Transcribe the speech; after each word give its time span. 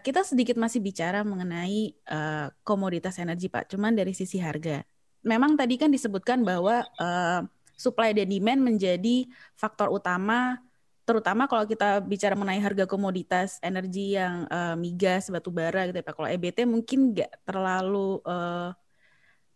kita 0.00 0.24
sedikit 0.24 0.56
masih 0.56 0.80
bicara 0.80 1.20
mengenai 1.20 1.92
uh, 2.08 2.48
komoditas 2.64 3.20
energi 3.20 3.52
Pak, 3.52 3.68
cuman 3.68 3.92
dari 3.92 4.16
sisi 4.16 4.40
harga. 4.40 4.80
Memang 5.20 5.52
tadi 5.52 5.76
kan 5.76 5.92
disebutkan 5.92 6.40
bahwa 6.40 6.80
uh, 6.96 7.44
supply 7.76 8.16
dan 8.16 8.32
demand 8.32 8.64
menjadi 8.64 9.28
faktor 9.52 9.92
utama 9.92 10.56
terutama 11.02 11.50
kalau 11.50 11.66
kita 11.66 11.98
bicara 11.98 12.38
mengenai 12.38 12.62
harga 12.62 12.86
komoditas 12.86 13.58
energi 13.60 14.14
yang 14.14 14.46
uh, 14.48 14.78
migas, 14.78 15.28
batu 15.28 15.50
bara 15.50 15.90
gitu 15.90 15.98
ya 15.98 16.06
Pak. 16.06 16.14
Kalau 16.14 16.28
EBT 16.30 16.58
mungkin 16.64 17.12
nggak 17.12 17.42
terlalu 17.42 18.22
uh, 18.22 18.70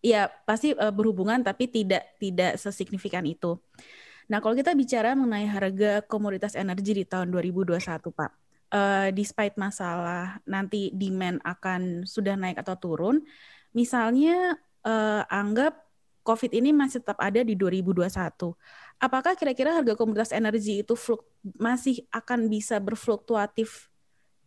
ya 0.02 0.28
pasti 0.44 0.74
uh, 0.74 0.92
berhubungan 0.92 1.40
tapi 1.40 1.70
tidak 1.70 2.18
tidak 2.18 2.58
sesignifikan 2.60 3.24
itu. 3.24 3.56
Nah, 4.26 4.42
kalau 4.42 4.58
kita 4.58 4.74
bicara 4.74 5.14
mengenai 5.14 5.46
harga 5.46 6.02
komoditas 6.02 6.58
energi 6.58 6.98
di 6.98 7.04
tahun 7.06 7.30
2021, 7.30 7.78
Pak, 8.10 8.45
uh, 8.72 9.08
despite 9.14 9.54
masalah 9.60 10.40
nanti 10.48 10.94
demand 10.94 11.42
akan 11.42 12.06
sudah 12.08 12.34
naik 12.34 12.58
atau 12.62 12.78
turun, 12.78 13.22
misalnya 13.76 14.56
uh, 14.86 15.22
anggap 15.28 15.84
COVID 16.26 16.58
ini 16.58 16.74
masih 16.74 17.06
tetap 17.06 17.22
ada 17.22 17.38
di 17.46 17.54
2021 17.54 18.10
apakah 19.00 19.36
kira-kira 19.36 19.76
harga 19.76 19.94
komoditas 19.96 20.32
energi 20.32 20.80
itu 20.80 20.96
fluk, 20.96 21.24
masih 21.60 22.04
akan 22.08 22.48
bisa 22.48 22.80
berfluktuatif 22.80 23.88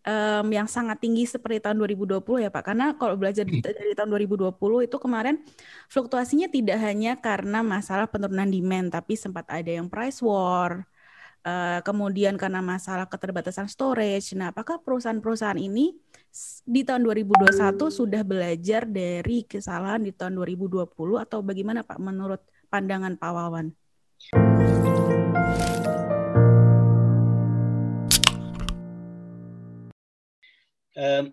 um, 0.06 0.48
yang 0.50 0.66
sangat 0.66 0.98
tinggi 1.02 1.30
seperti 1.30 1.62
tahun 1.62 1.78
2020 1.86 2.46
ya 2.46 2.50
Pak? 2.50 2.64
Karena 2.74 2.86
kalau 2.98 3.16
belajar 3.16 3.46
hmm. 3.46 3.62
dari 3.62 3.94
tahun 3.94 4.10
2020 4.10 4.88
itu 4.90 4.98
kemarin 4.98 5.36
fluktuasinya 5.90 6.48
tidak 6.50 6.78
hanya 6.82 7.18
karena 7.20 7.62
masalah 7.62 8.10
penurunan 8.10 8.50
demand, 8.50 8.90
tapi 8.94 9.14
sempat 9.14 9.46
ada 9.50 9.70
yang 9.70 9.88
price 9.88 10.22
war, 10.26 10.86
uh, 11.50 11.80
kemudian 11.82 12.38
karena 12.38 12.62
masalah 12.62 13.10
keterbatasan 13.10 13.66
storage. 13.66 14.38
Nah, 14.38 14.54
apakah 14.54 14.78
perusahaan-perusahaan 14.86 15.58
ini 15.58 15.98
di 16.70 16.86
tahun 16.86 17.02
2021 17.10 17.90
sudah 17.90 18.22
belajar 18.22 18.86
dari 18.86 19.42
kesalahan 19.50 20.06
di 20.06 20.14
tahun 20.14 20.38
2020 20.38 20.86
atau 21.18 21.42
bagaimana 21.42 21.82
Pak 21.82 21.98
menurut 21.98 22.42
pandangan 22.70 23.18
Pak 23.18 23.32
Wawan? 23.34 23.68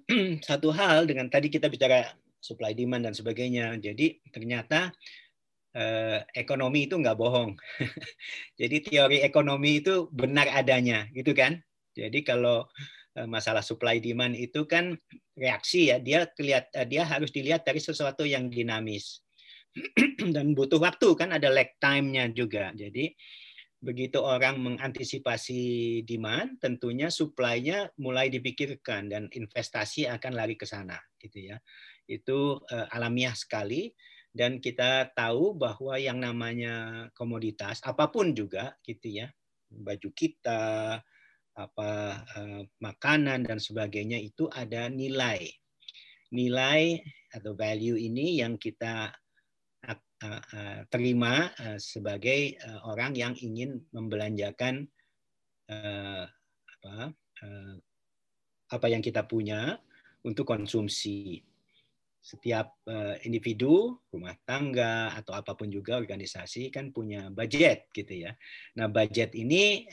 satu 0.49 0.71
hal 0.71 1.11
dengan 1.11 1.27
tadi 1.27 1.51
kita 1.51 1.67
bicara 1.67 2.07
supply 2.39 2.73
demand 2.73 3.11
dan 3.11 3.15
sebagainya. 3.15 3.75
Jadi 3.83 4.23
ternyata 4.31 4.95
uh, 5.77 6.19
ekonomi 6.33 6.89
itu 6.89 6.97
nggak 6.97 7.19
bohong. 7.21 7.53
Jadi 8.61 8.77
teori 8.89 9.21
ekonomi 9.21 9.85
itu 9.85 10.09
benar 10.09 10.49
adanya, 10.51 11.05
gitu 11.13 11.37
kan? 11.37 11.61
Jadi 11.93 12.25
kalau 12.25 12.65
uh, 13.21 13.29
masalah 13.29 13.61
supply 13.61 14.01
demand 14.01 14.33
itu 14.33 14.65
kan 14.65 14.97
reaksi 15.37 15.93
ya, 15.93 16.01
dia 16.01 16.25
kelihat 16.33 16.73
uh, 16.73 16.89
dia 16.89 17.05
harus 17.05 17.29
dilihat 17.29 17.69
dari 17.69 17.79
sesuatu 17.79 18.25
yang 18.25 18.49
dinamis. 18.49 19.21
dan 20.35 20.57
butuh 20.57 20.81
waktu 20.81 21.13
kan 21.21 21.37
ada 21.37 21.53
lag 21.53 21.69
time-nya 21.77 22.33
juga. 22.33 22.73
Jadi 22.73 23.13
begitu 23.77 24.25
orang 24.25 24.57
mengantisipasi 24.59 26.03
demand, 26.09 26.57
tentunya 26.59 27.13
supply-nya 27.13 27.93
mulai 28.01 28.33
dipikirkan 28.33 29.13
dan 29.13 29.29
investasi 29.29 30.09
akan 30.09 30.33
lari 30.33 30.57
ke 30.57 30.65
sana, 30.65 30.97
gitu 31.21 31.53
ya. 31.53 31.61
Itu 32.09 32.65
uh, 32.65 32.87
alamiah 32.89 33.37
sekali 33.37 33.93
dan 34.37 34.61
kita 34.61 35.09
tahu 35.17 35.57
bahwa 35.57 35.97
yang 35.97 36.21
namanya 36.21 37.09
komoditas 37.17 37.81
apa 37.81 38.13
pun 38.13 38.37
juga, 38.37 38.77
gitu 38.85 39.25
ya, 39.25 39.33
baju 39.73 40.13
kita, 40.13 41.01
apa 41.57 41.91
uh, 42.37 42.63
makanan 42.85 43.49
dan 43.49 43.57
sebagainya 43.57 44.21
itu 44.21 44.45
ada 44.53 44.93
nilai. 44.93 45.49
Nilai 46.29 47.01
atau 47.33 47.57
value 47.57 47.97
ini 47.97 48.45
yang 48.45 48.61
kita 48.61 49.17
Eh, 50.17 50.43
eh, 50.57 50.81
terima 50.89 51.53
eh, 51.61 51.77
sebagai 51.77 52.57
orang 52.89 53.13
yang 53.13 53.37
ingin 53.37 53.85
membelanjakan 53.93 54.89
apa 58.67 58.87
yang 58.89 59.05
kita 59.05 59.29
punya 59.29 59.77
untuk 60.25 60.49
konsumsi. 60.49 61.45
Setiap 62.27 62.83
individu, 63.23 64.03
rumah 64.11 64.35
tangga 64.43 65.15
atau 65.15 65.31
apa 65.39 65.55
pun 65.55 65.71
juga 65.71 65.95
organisasi 65.95 66.75
kan 66.75 66.91
punya 66.91 67.31
budget 67.31 67.87
gitu 67.95 68.27
ya. 68.27 68.35
Nah, 68.75 68.91
budget 68.91 69.39
ini 69.39 69.87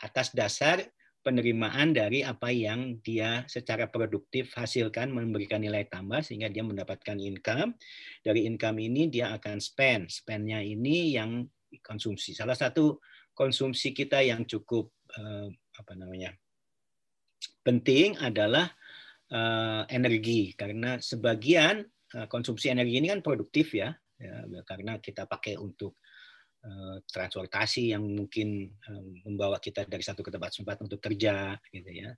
atas 0.00 0.32
dasar 0.32 0.80
penerimaan 1.24 1.96
dari 1.96 2.20
apa 2.20 2.52
yang 2.52 3.00
dia 3.00 3.48
secara 3.48 3.88
produktif 3.88 4.52
hasilkan 4.56 5.08
memberikan 5.08 5.60
nilai 5.60 5.88
tambah 5.88 6.20
sehingga 6.20 6.52
dia 6.52 6.60
mendapatkan 6.60 7.16
income. 7.16 7.76
Dari 8.20 8.44
income 8.44 8.80
ini 8.80 9.12
dia 9.12 9.32
akan 9.36 9.56
spend. 9.60 10.12
Spendnya 10.12 10.60
ini 10.60 11.16
yang 11.16 11.48
konsumsi. 11.80 12.36
Salah 12.36 12.56
satu 12.56 13.00
konsumsi 13.32 13.96
kita 13.96 14.20
yang 14.20 14.44
cukup 14.44 14.92
eh, 15.16 15.48
apa 15.80 15.92
namanya 15.96 16.36
penting 17.64 18.14
adalah 18.20 18.68
eh, 19.34 19.82
energi. 19.90 20.54
Karena 20.54 21.02
sebagian 21.02 21.82
eh, 22.14 22.26
konsumsi 22.30 22.70
energi 22.70 23.02
ini 23.02 23.10
kan 23.10 23.20
produktif 23.20 23.74
ya, 23.74 23.90
ya 24.14 24.62
karena 24.62 25.02
kita 25.02 25.26
pakai 25.26 25.58
untuk 25.58 25.98
Eh, 26.64 26.98
transportasi 27.12 27.92
yang 27.92 28.00
mungkin 28.00 28.72
membawa 29.28 29.60
kita 29.60 29.84
dari 29.84 30.00
satu 30.00 30.24
ke 30.24 30.32
tempat 30.32 30.48
tempat 30.56 30.80
untuk 30.80 30.96
kerja 30.96 31.60
gitu 31.68 31.90
ya. 31.92 32.16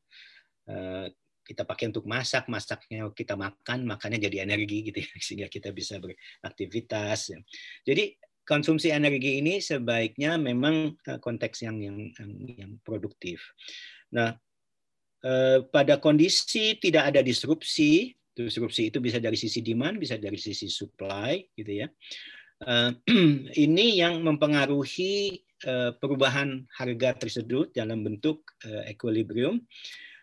Kita 1.42 1.66
pakai 1.66 1.90
untuk 1.90 2.06
masak 2.06 2.46
masaknya 2.46 3.10
kita 3.10 3.34
makan 3.34 3.90
makannya 3.90 4.22
jadi 4.22 4.46
energi 4.46 4.86
gitu 4.86 5.02
ya. 5.02 5.10
Sehingga 5.26 5.48
kita 5.50 5.74
bisa 5.74 5.98
beraktivitas 5.98 7.34
jadi 7.82 8.14
konsumsi 8.46 8.94
energi 8.94 9.42
ini 9.42 9.58
sebaiknya 9.58 10.38
memang 10.38 10.94
konteks 11.02 11.66
yang 11.66 11.82
yang 11.82 11.98
yang, 12.14 12.32
yang 12.46 12.72
produktif. 12.86 13.42
Nah 14.14 14.30
pada 15.72 15.98
kondisi 15.98 16.78
tidak 16.78 17.10
ada 17.10 17.20
disrupsi 17.24 18.14
disrupsi 18.36 18.92
itu 18.92 19.00
bisa 19.02 19.18
dari 19.18 19.34
sisi 19.34 19.64
demand 19.64 19.98
bisa 19.98 20.20
dari 20.20 20.36
sisi 20.38 20.68
supply 20.70 21.40
gitu 21.56 21.82
ya 21.82 21.88
Eh, 22.64 22.90
ini 23.68 24.00
yang 24.00 24.24
mempengaruhi 24.24 25.44
eh, 25.44 25.92
perubahan 26.00 26.64
harga 26.72 27.20
tersebut 27.20 27.76
dalam 27.76 28.00
bentuk 28.00 28.48
eh, 28.64 28.96
equilibrium 28.96 29.60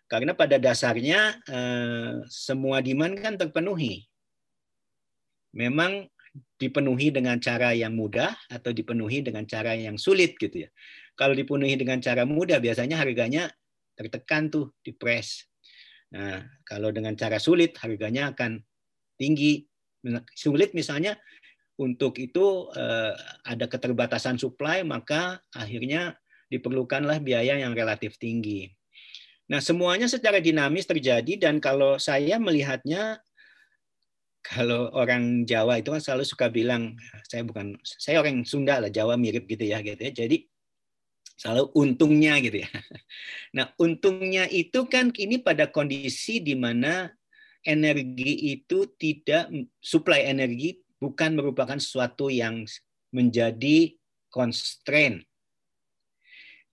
karena 0.09 0.37
pada 0.37 0.61
dasarnya 0.61 1.41
semua 2.29 2.85
demand 2.85 3.17
kan 3.17 3.33
terpenuhi. 3.33 4.05
Memang 5.57 6.05
dipenuhi 6.61 7.09
dengan 7.09 7.41
cara 7.41 7.73
yang 7.73 7.97
mudah 7.97 8.29
atau 8.45 8.69
dipenuhi 8.69 9.25
dengan 9.25 9.49
cara 9.49 9.73
yang 9.73 9.97
sulit 9.97 10.37
gitu 10.37 10.67
ya. 10.67 10.69
Kalau 11.17 11.33
dipenuhi 11.33 11.81
dengan 11.81 11.97
cara 11.97 12.29
mudah 12.29 12.61
biasanya 12.61 13.01
harganya 13.01 13.49
tertekan 13.93 14.49
tuh 14.49 14.73
di 14.81 14.93
press. 14.93 15.45
Nah, 16.13 16.45
kalau 16.65 16.93
dengan 16.93 17.17
cara 17.17 17.41
sulit 17.41 17.73
harganya 17.81 18.33
akan 18.33 18.61
tinggi. 19.17 19.65
Sulit 20.35 20.75
misalnya 20.77 21.17
untuk 21.81 22.21
itu 22.21 22.69
eh, 22.77 23.13
ada 23.49 23.65
keterbatasan 23.65 24.37
supply, 24.37 24.85
maka 24.85 25.41
akhirnya 25.55 26.13
diperlukanlah 26.53 27.17
biaya 27.23 27.57
yang 27.57 27.73
relatif 27.73 28.21
tinggi. 28.21 28.69
Nah, 29.49 29.59
semuanya 29.59 30.05
secara 30.05 30.37
dinamis 30.37 30.85
terjadi 30.85 31.35
dan 31.41 31.57
kalau 31.57 31.97
saya 31.97 32.37
melihatnya 32.37 33.19
kalau 34.43 34.91
orang 34.91 35.47
Jawa 35.47 35.79
itu 35.79 35.89
kan 35.89 36.03
selalu 36.03 36.23
suka 36.27 36.51
bilang 36.51 36.99
saya 37.25 37.47
bukan 37.47 37.79
saya 37.83 38.19
orang 38.19 38.43
Sunda 38.43 38.77
lah 38.83 38.91
Jawa 38.91 39.15
mirip 39.15 39.47
gitu 39.47 39.63
ya 39.65 39.79
gitu 39.79 39.97
ya. 39.97 40.11
Jadi 40.11 40.45
selalu 41.37 41.73
untungnya 41.73 42.37
gitu 42.41 42.63
ya. 42.65 42.69
Nah, 43.53 43.69
untungnya 43.77 44.49
itu 44.49 44.89
kan 44.89 45.13
ini 45.13 45.37
pada 45.37 45.69
kondisi 45.69 46.41
di 46.41 46.57
mana 46.57 47.13
energi 47.61 48.57
itu 48.57 48.89
tidak 48.97 49.45
supply 49.77 50.25
energi 50.25 50.81
bukan 50.97 51.37
merupakan 51.37 51.77
sesuatu 51.77 52.33
yang 52.33 52.65
menjadi 53.13 53.93
constraint. 54.33 55.21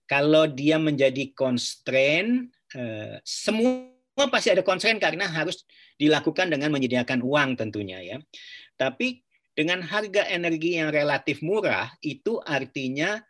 Kalau 0.09 0.49
dia 0.49 0.81
menjadi 0.81 1.29
constraint, 1.37 2.49
eh, 2.73 3.21
semua 3.21 4.25
pasti 4.33 4.49
ada 4.49 4.65
constraint 4.65 4.97
karena 4.97 5.29
harus 5.29 5.63
dilakukan 6.01 6.49
dengan 6.49 6.73
menyediakan 6.73 7.21
uang 7.21 7.61
tentunya 7.61 8.01
ya. 8.01 8.17
Tapi 8.73 9.21
dengan 9.53 9.85
harga 9.85 10.25
energi 10.33 10.81
yang 10.81 10.89
relatif 10.89 11.45
murah 11.45 11.93
itu 12.01 12.41
artinya 12.41 13.21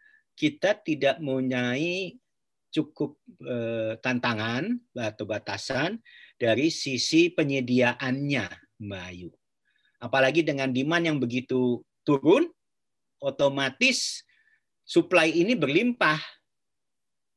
kita 0.41 0.73
tidak 0.81 1.21
mempunyai 1.21 2.17
cukup 2.73 3.21
eh, 3.45 3.93
tantangan 4.01 4.73
atau 4.97 5.29
batasan 5.29 6.01
dari 6.33 6.73
sisi 6.73 7.29
penyediaannya, 7.29 8.49
Mbak. 8.81 9.37
Apalagi 10.01 10.41
dengan 10.41 10.73
demand 10.73 11.05
yang 11.05 11.17
begitu 11.21 11.85
turun, 12.01 12.49
otomatis 13.21 14.25
supply 14.81 15.29
ini 15.29 15.53
berlimpah. 15.53 16.17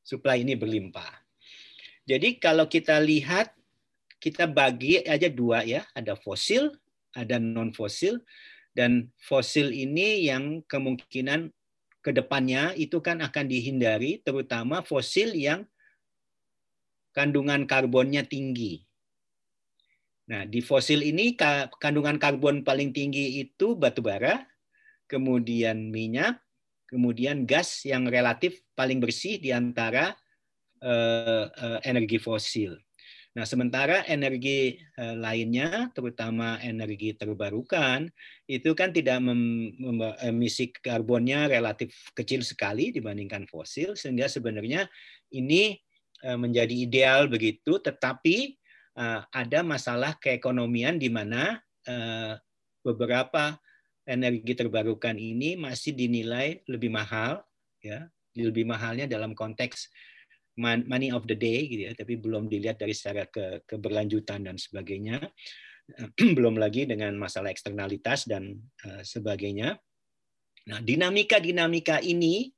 Supply 0.01 0.41
ini 0.41 0.57
berlimpah. 0.57 1.13
Jadi 2.09 2.41
kalau 2.41 2.65
kita 2.65 2.97
lihat 3.05 3.53
kita 4.17 4.49
bagi 4.49 5.05
aja 5.05 5.29
dua 5.29 5.61
ya, 5.61 5.85
ada 5.93 6.17
fosil, 6.17 6.73
ada 7.13 7.37
non 7.37 7.77
fosil, 7.77 8.25
dan 8.73 9.13
fosil 9.21 9.69
ini 9.69 10.25
yang 10.25 10.65
kemungkinan 10.65 11.53
ke 12.05 12.13
depannya 12.13 12.77
itu 12.77 13.01
kan 13.01 13.25
akan 13.25 13.49
dihindari, 13.49 14.21
terutama 14.21 14.85
fosil 14.85 15.33
yang 15.33 15.65
kandungan 17.17 17.65
karbonnya 17.65 18.21
tinggi. 18.29 18.85
Nah, 20.29 20.45
di 20.45 20.61
fosil 20.61 21.01
ini 21.01 21.33
kandungan 21.81 22.21
karbon 22.21 22.61
paling 22.61 22.93
tinggi 22.93 23.41
itu 23.41 23.73
batu 23.73 24.05
bara, 24.05 24.45
kemudian 25.09 25.89
minyak, 25.89 26.45
kemudian 26.85 27.49
gas 27.49 27.89
yang 27.89 28.05
relatif 28.05 28.61
paling 28.77 29.01
bersih 29.01 29.41
di 29.41 29.49
antara 29.49 30.13
uh, 30.85 31.49
uh, 31.49 31.79
energi 31.89 32.21
fosil. 32.21 32.84
Nah, 33.35 33.43
sementara 33.43 34.07
energi 34.07 34.79
uh, 34.95 35.19
lainnya, 35.19 35.91
terutama 35.91 36.55
energi 36.63 37.19
terbarukan, 37.19 38.07
itu 38.47 38.71
kan 38.79 38.95
tidak 38.95 39.19
emisi 40.23 40.71
karbonnya 40.71 41.51
relatif 41.51 42.15
kecil 42.15 42.47
sekali 42.47 42.95
dibandingkan 42.95 43.51
fosil, 43.51 43.99
sehingga 43.99 44.31
sebenarnya 44.31 44.87
ini 45.35 45.75
uh, 46.23 46.39
menjadi 46.39 46.71
ideal 46.79 47.27
begitu. 47.27 47.83
Tetapi 47.83 48.55
uh, 49.03 49.27
ada 49.27 49.67
masalah 49.67 50.15
keekonomian 50.23 51.03
di 51.03 51.11
mana 51.11 51.59
beberapa 52.81 53.61
energi 54.09 54.57
terbarukan 54.57 55.21
ini 55.21 55.53
masih 55.53 55.93
dinilai 55.93 56.65
lebih 56.65 56.89
mahal, 56.89 57.45
ya, 57.85 58.09
lebih 58.33 58.65
mahalnya 58.65 59.05
dalam 59.05 59.37
konteks 59.37 59.93
money 60.59 61.11
of 61.11 61.27
the 61.27 61.35
day, 61.35 61.67
gitu 61.67 61.83
ya, 61.91 61.93
tapi 61.95 62.19
belum 62.19 62.47
dilihat 62.47 62.79
dari 62.79 62.95
secara 62.95 63.27
ke, 63.27 63.67
keberlanjutan 63.67 64.47
dan 64.47 64.57
sebagainya, 64.57 65.23
belum 66.37 66.57
lagi 66.57 66.87
dengan 66.87 67.15
masalah 67.19 67.51
eksternalitas 67.51 68.27
dan 68.31 68.57
uh, 68.87 69.03
sebagainya. 69.03 69.77
Nah, 70.65 70.81
dinamika-dinamika 70.81 72.01
ini 72.01 72.55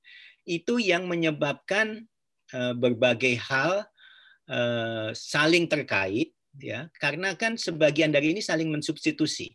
itu 0.47 0.79
yang 0.79 1.11
menyebabkan 1.11 2.07
uh, 2.55 2.75
berbagai 2.77 3.35
hal 3.43 3.83
uh, 4.47 5.11
saling 5.11 5.67
terkait, 5.67 6.31
ya, 6.61 6.87
karena 7.03 7.35
kan 7.35 7.59
sebagian 7.59 8.15
dari 8.15 8.37
ini 8.37 8.41
saling 8.45 8.71
mensubstitusi 8.71 9.53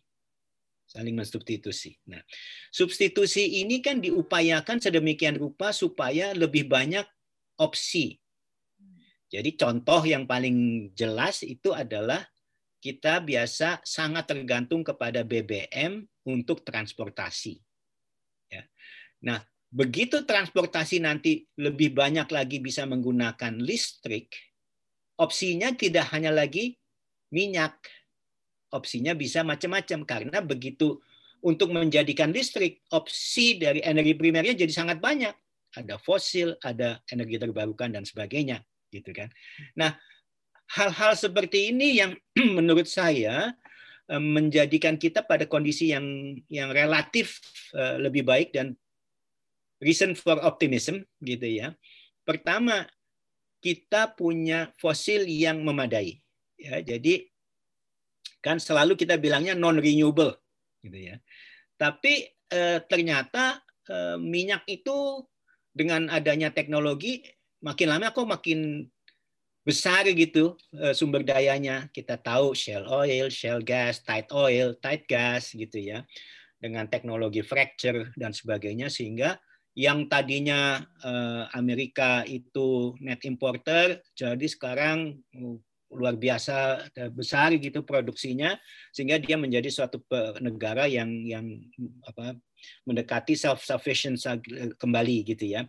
saling 0.92 1.16
mensubstitusi. 1.16 1.96
Nah, 2.04 2.20
substitusi 2.68 3.64
ini 3.64 3.80
kan 3.80 4.04
diupayakan 4.04 4.76
sedemikian 4.76 5.40
rupa 5.40 5.72
supaya 5.72 6.36
lebih 6.36 6.68
banyak 6.68 7.08
opsi. 7.56 8.21
Jadi 9.32 9.56
contoh 9.56 10.04
yang 10.04 10.28
paling 10.28 10.92
jelas 10.92 11.40
itu 11.40 11.72
adalah 11.72 12.20
kita 12.84 13.24
biasa 13.24 13.80
sangat 13.80 14.28
tergantung 14.28 14.84
kepada 14.84 15.24
BBM 15.24 16.04
untuk 16.28 16.60
transportasi. 16.60 17.56
Ya. 18.52 18.68
Nah, 19.24 19.40
begitu 19.72 20.28
transportasi 20.28 21.00
nanti 21.00 21.48
lebih 21.56 21.96
banyak 21.96 22.28
lagi 22.28 22.60
bisa 22.60 22.84
menggunakan 22.84 23.56
listrik, 23.56 24.36
opsinya 25.16 25.72
tidak 25.72 26.12
hanya 26.12 26.28
lagi 26.28 26.76
minyak, 27.32 27.80
opsinya 28.76 29.16
bisa 29.16 29.40
macam-macam 29.40 30.04
karena 30.04 30.38
begitu 30.44 31.00
untuk 31.42 31.74
menjadikan 31.74 32.30
listrik 32.32 32.84
opsi 32.92 33.56
dari 33.56 33.80
energi 33.82 34.14
primernya 34.14 34.54
jadi 34.54 34.72
sangat 34.72 34.98
banyak 35.02 35.34
ada 35.74 35.98
fosil 35.98 36.54
ada 36.62 37.02
energi 37.10 37.36
terbarukan 37.36 37.90
dan 37.90 38.06
sebagainya 38.06 38.62
gitu 38.92 39.10
kan. 39.16 39.32
Nah 39.74 39.96
hal-hal 40.76 41.16
seperti 41.16 41.72
ini 41.72 41.98
yang 42.00 42.12
menurut 42.56 42.86
saya 42.86 43.56
eh, 44.08 44.22
menjadikan 44.22 45.00
kita 45.00 45.24
pada 45.24 45.48
kondisi 45.48 45.90
yang 45.90 46.36
yang 46.52 46.70
relatif 46.70 47.40
eh, 47.72 47.96
lebih 47.96 48.28
baik 48.28 48.52
dan 48.52 48.76
reason 49.80 50.12
for 50.12 50.38
optimism 50.44 51.02
gitu 51.24 51.48
ya. 51.48 51.72
Pertama 52.22 52.86
kita 53.64 54.12
punya 54.14 54.70
fosil 54.78 55.26
yang 55.26 55.64
memadai 55.64 56.20
ya. 56.60 56.78
Jadi 56.84 57.32
Kan 58.42 58.58
selalu 58.58 58.98
kita 58.98 59.22
bilangnya 59.22 59.54
non 59.54 59.78
renewable 59.78 60.34
gitu 60.82 60.98
ya. 60.98 61.16
Tapi 61.78 62.26
eh, 62.50 62.82
ternyata 62.90 63.62
minyak 64.22 64.62
itu 64.70 65.26
dengan 65.74 66.06
adanya 66.06 66.54
teknologi 66.54 67.18
makin 67.62 67.88
lama 67.88 68.10
kok 68.10 68.26
makin 68.28 68.90
besar 69.62 70.04
gitu 70.10 70.58
eh, 70.74 70.92
sumber 70.92 71.22
dayanya. 71.22 71.88
Kita 71.94 72.18
tahu 72.18 72.52
shale 72.52 72.86
oil, 72.90 73.30
shale 73.30 73.62
gas, 73.62 74.02
tight 74.02 74.28
oil, 74.34 74.74
tight 74.82 75.06
gas 75.06 75.54
gitu 75.54 75.78
ya. 75.78 76.02
Dengan 76.62 76.86
teknologi 76.86 77.42
fracture 77.42 78.14
dan 78.14 78.30
sebagainya 78.30 78.86
sehingga 78.86 79.38
yang 79.72 80.10
tadinya 80.10 80.82
eh, 81.00 81.44
Amerika 81.56 82.26
itu 82.28 82.92
net 83.00 83.24
importer 83.24 84.04
jadi 84.12 84.44
sekarang 84.44 85.16
luar 85.92 86.16
biasa 86.16 86.88
eh, 86.96 87.10
besar 87.12 87.52
gitu 87.60 87.84
produksinya 87.84 88.56
sehingga 88.90 89.20
dia 89.20 89.36
menjadi 89.36 89.68
suatu 89.68 90.00
negara 90.40 90.88
yang 90.88 91.08
yang 91.24 91.46
apa 92.08 92.36
mendekati 92.86 93.34
self 93.36 93.60
sufficient 93.60 94.16
kembali 94.78 95.16
gitu 95.34 95.44
ya 95.52 95.62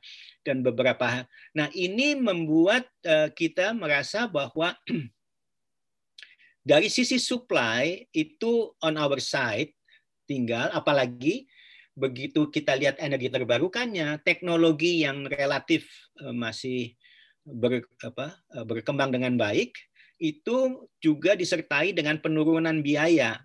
dan 0.47 0.63
beberapa 0.63 1.27
nah 1.51 1.67
ini 1.75 2.15
membuat 2.15 2.87
eh, 3.03 3.29
kita 3.35 3.75
merasa 3.75 4.25
bahwa 4.29 4.75
dari 6.71 6.87
sisi 6.87 7.19
supply 7.19 8.07
itu 8.15 8.71
on 8.79 8.95
our 8.95 9.19
side 9.19 9.75
tinggal 10.23 10.71
apalagi 10.71 11.43
begitu 11.93 12.49
kita 12.49 12.73
lihat 12.73 12.97
energi 12.97 13.29
terbarukannya 13.29 14.17
teknologi 14.23 15.03
yang 15.03 15.27
relatif 15.27 15.91
eh, 16.23 16.31
masih 16.31 16.95
ber, 17.43 17.83
apa, 17.99 18.39
berkembang 18.63 19.11
dengan 19.11 19.35
baik 19.35 19.75
itu 20.23 20.87
juga 21.03 21.35
disertai 21.35 21.91
dengan 21.91 22.15
penurunan 22.23 22.79
biaya. 22.79 23.43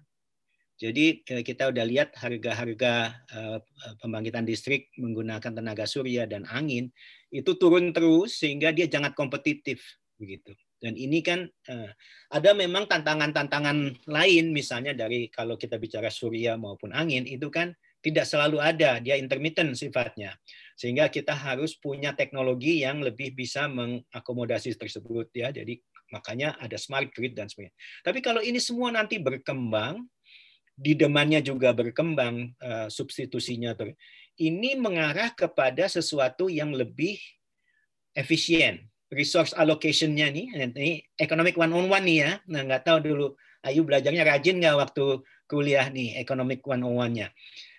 Jadi 0.79 1.27
eh, 1.27 1.43
kita 1.43 1.75
udah 1.75 1.83
lihat 1.83 2.15
harga-harga 2.15 3.19
eh, 3.35 3.59
pembangkitan 3.99 4.47
listrik 4.47 4.95
menggunakan 4.95 5.51
tenaga 5.51 5.91
surya 5.91 6.31
dan 6.31 6.47
angin 6.47 6.95
itu 7.35 7.59
turun 7.59 7.91
terus 7.91 8.39
sehingga 8.39 8.71
dia 8.71 8.87
sangat 8.87 9.19
kompetitif 9.19 9.83
begitu. 10.15 10.55
Dan 10.79 10.95
ini 10.95 11.19
kan 11.19 11.51
eh, 11.51 11.91
ada 12.31 12.55
memang 12.55 12.87
tantangan-tantangan 12.87 14.07
lain 14.07 14.55
misalnya 14.55 14.95
dari 14.95 15.27
kalau 15.35 15.59
kita 15.59 15.83
bicara 15.83 16.15
surya 16.15 16.55
maupun 16.55 16.95
angin 16.95 17.27
itu 17.27 17.51
kan 17.51 17.75
tidak 17.99 18.31
selalu 18.31 18.63
ada, 18.63 19.03
dia 19.03 19.19
intermittent 19.19 19.75
sifatnya. 19.75 20.39
Sehingga 20.79 21.11
kita 21.11 21.35
harus 21.35 21.75
punya 21.75 22.15
teknologi 22.15 22.87
yang 22.87 23.03
lebih 23.03 23.35
bisa 23.35 23.67
mengakomodasi 23.67 24.79
tersebut 24.79 25.35
ya. 25.35 25.51
Jadi 25.51 25.83
Makanya 26.11 26.57
ada 26.61 26.77
smart 26.81 27.13
grid 27.13 27.37
dan 27.37 27.49
sebagainya. 27.49 27.77
Tapi 28.05 28.19
kalau 28.25 28.41
ini 28.41 28.59
semua 28.59 28.89
nanti 28.93 29.21
berkembang, 29.21 30.05
di 30.79 30.95
demannya 30.95 31.43
juga 31.43 31.75
berkembang 31.75 32.55
uh, 32.63 32.87
substitusinya 32.87 33.75
ini 34.39 34.79
mengarah 34.79 35.35
kepada 35.35 35.91
sesuatu 35.91 36.47
yang 36.47 36.71
lebih 36.71 37.19
efisien. 38.15 38.87
Resource 39.11 39.57
allocation-nya 39.57 40.31
nih 40.31 40.47
ini 40.55 41.03
economic 41.19 41.59
one 41.59 41.73
on 41.75 41.91
one 41.91 42.05
nih 42.07 42.19
ya. 42.23 42.33
Nah 42.47 42.63
nggak 42.63 42.85
tahu 42.87 42.99
dulu 43.03 43.27
Ayu 43.67 43.83
belajarnya 43.83 44.23
rajin 44.23 44.63
nggak 44.63 44.79
waktu 44.79 45.27
kuliah 45.49 45.89
nih 45.89 46.21
economic 46.21 46.61
one 46.63 46.85
on 46.85 46.95
one-nya 46.95 47.33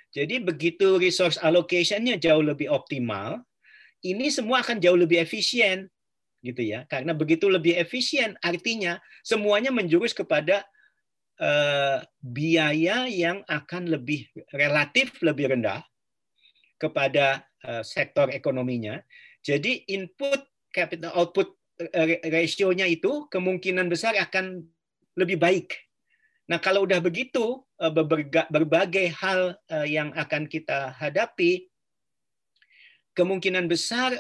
jadi 0.10 0.42
begitu 0.42 0.98
resource 0.98 1.38
allocation-nya 1.38 2.18
jauh 2.18 2.42
lebih 2.42 2.68
optimal 2.74 3.46
ini 4.02 4.34
semua 4.34 4.66
akan 4.66 4.82
jauh 4.82 4.98
lebih 4.98 5.22
efisien 5.22 5.86
gitu 6.40 6.64
ya. 6.64 6.88
Karena 6.88 7.12
begitu 7.12 7.52
lebih 7.52 7.76
efisien 7.76 8.36
artinya 8.40 9.00
semuanya 9.24 9.72
menjurus 9.72 10.16
kepada 10.16 10.64
uh, 11.40 12.00
biaya 12.20 13.08
yang 13.08 13.44
akan 13.48 13.92
lebih 13.92 14.28
relatif 14.56 15.20
lebih 15.24 15.56
rendah 15.56 15.84
kepada 16.80 17.44
uh, 17.68 17.84
sektor 17.84 18.32
ekonominya. 18.32 19.00
Jadi 19.44 19.88
input 19.92 20.44
capital 20.70 21.16
output 21.16 21.56
eh, 21.80 22.20
ratio-nya 22.28 22.86
itu 22.86 23.32
kemungkinan 23.32 23.88
besar 23.88 24.16
akan 24.20 24.62
lebih 25.16 25.40
baik. 25.40 25.76
Nah, 26.52 26.60
kalau 26.60 26.84
udah 26.84 26.98
begitu, 26.98 27.62
berbagai 28.50 29.14
hal 29.22 29.54
yang 29.86 30.10
akan 30.18 30.50
kita 30.50 30.98
hadapi, 30.98 31.70
kemungkinan 33.14 33.70
besar 33.70 34.18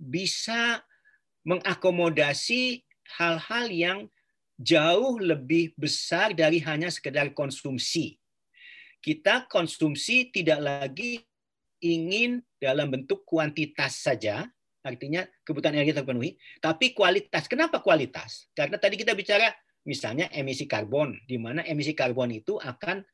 bisa 0.00 0.80
mengakomodasi 1.46 2.82
hal-hal 3.16 3.66
yang 3.70 3.98
jauh 4.58 5.22
lebih 5.22 5.72
besar 5.78 6.34
dari 6.34 6.58
hanya 6.66 6.90
sekedar 6.90 7.30
konsumsi. 7.30 8.18
Kita 8.98 9.46
konsumsi 9.46 10.34
tidak 10.34 10.58
lagi 10.58 11.22
ingin 11.78 12.42
dalam 12.58 12.90
bentuk 12.90 13.22
kuantitas 13.22 14.02
saja, 14.02 14.42
artinya 14.82 15.22
kebutuhan 15.46 15.78
energi 15.78 15.94
terpenuhi, 15.94 16.30
tapi 16.58 16.90
kualitas. 16.90 17.46
Kenapa 17.46 17.78
kualitas? 17.78 18.50
Karena 18.50 18.80
tadi 18.82 18.98
kita 18.98 19.14
bicara 19.14 19.54
misalnya 19.86 20.26
emisi 20.34 20.66
karbon, 20.66 21.14
di 21.30 21.38
mana 21.38 21.62
emisi 21.62 21.94
karbon 21.94 22.34
itu 22.34 22.58
akan 22.58 23.06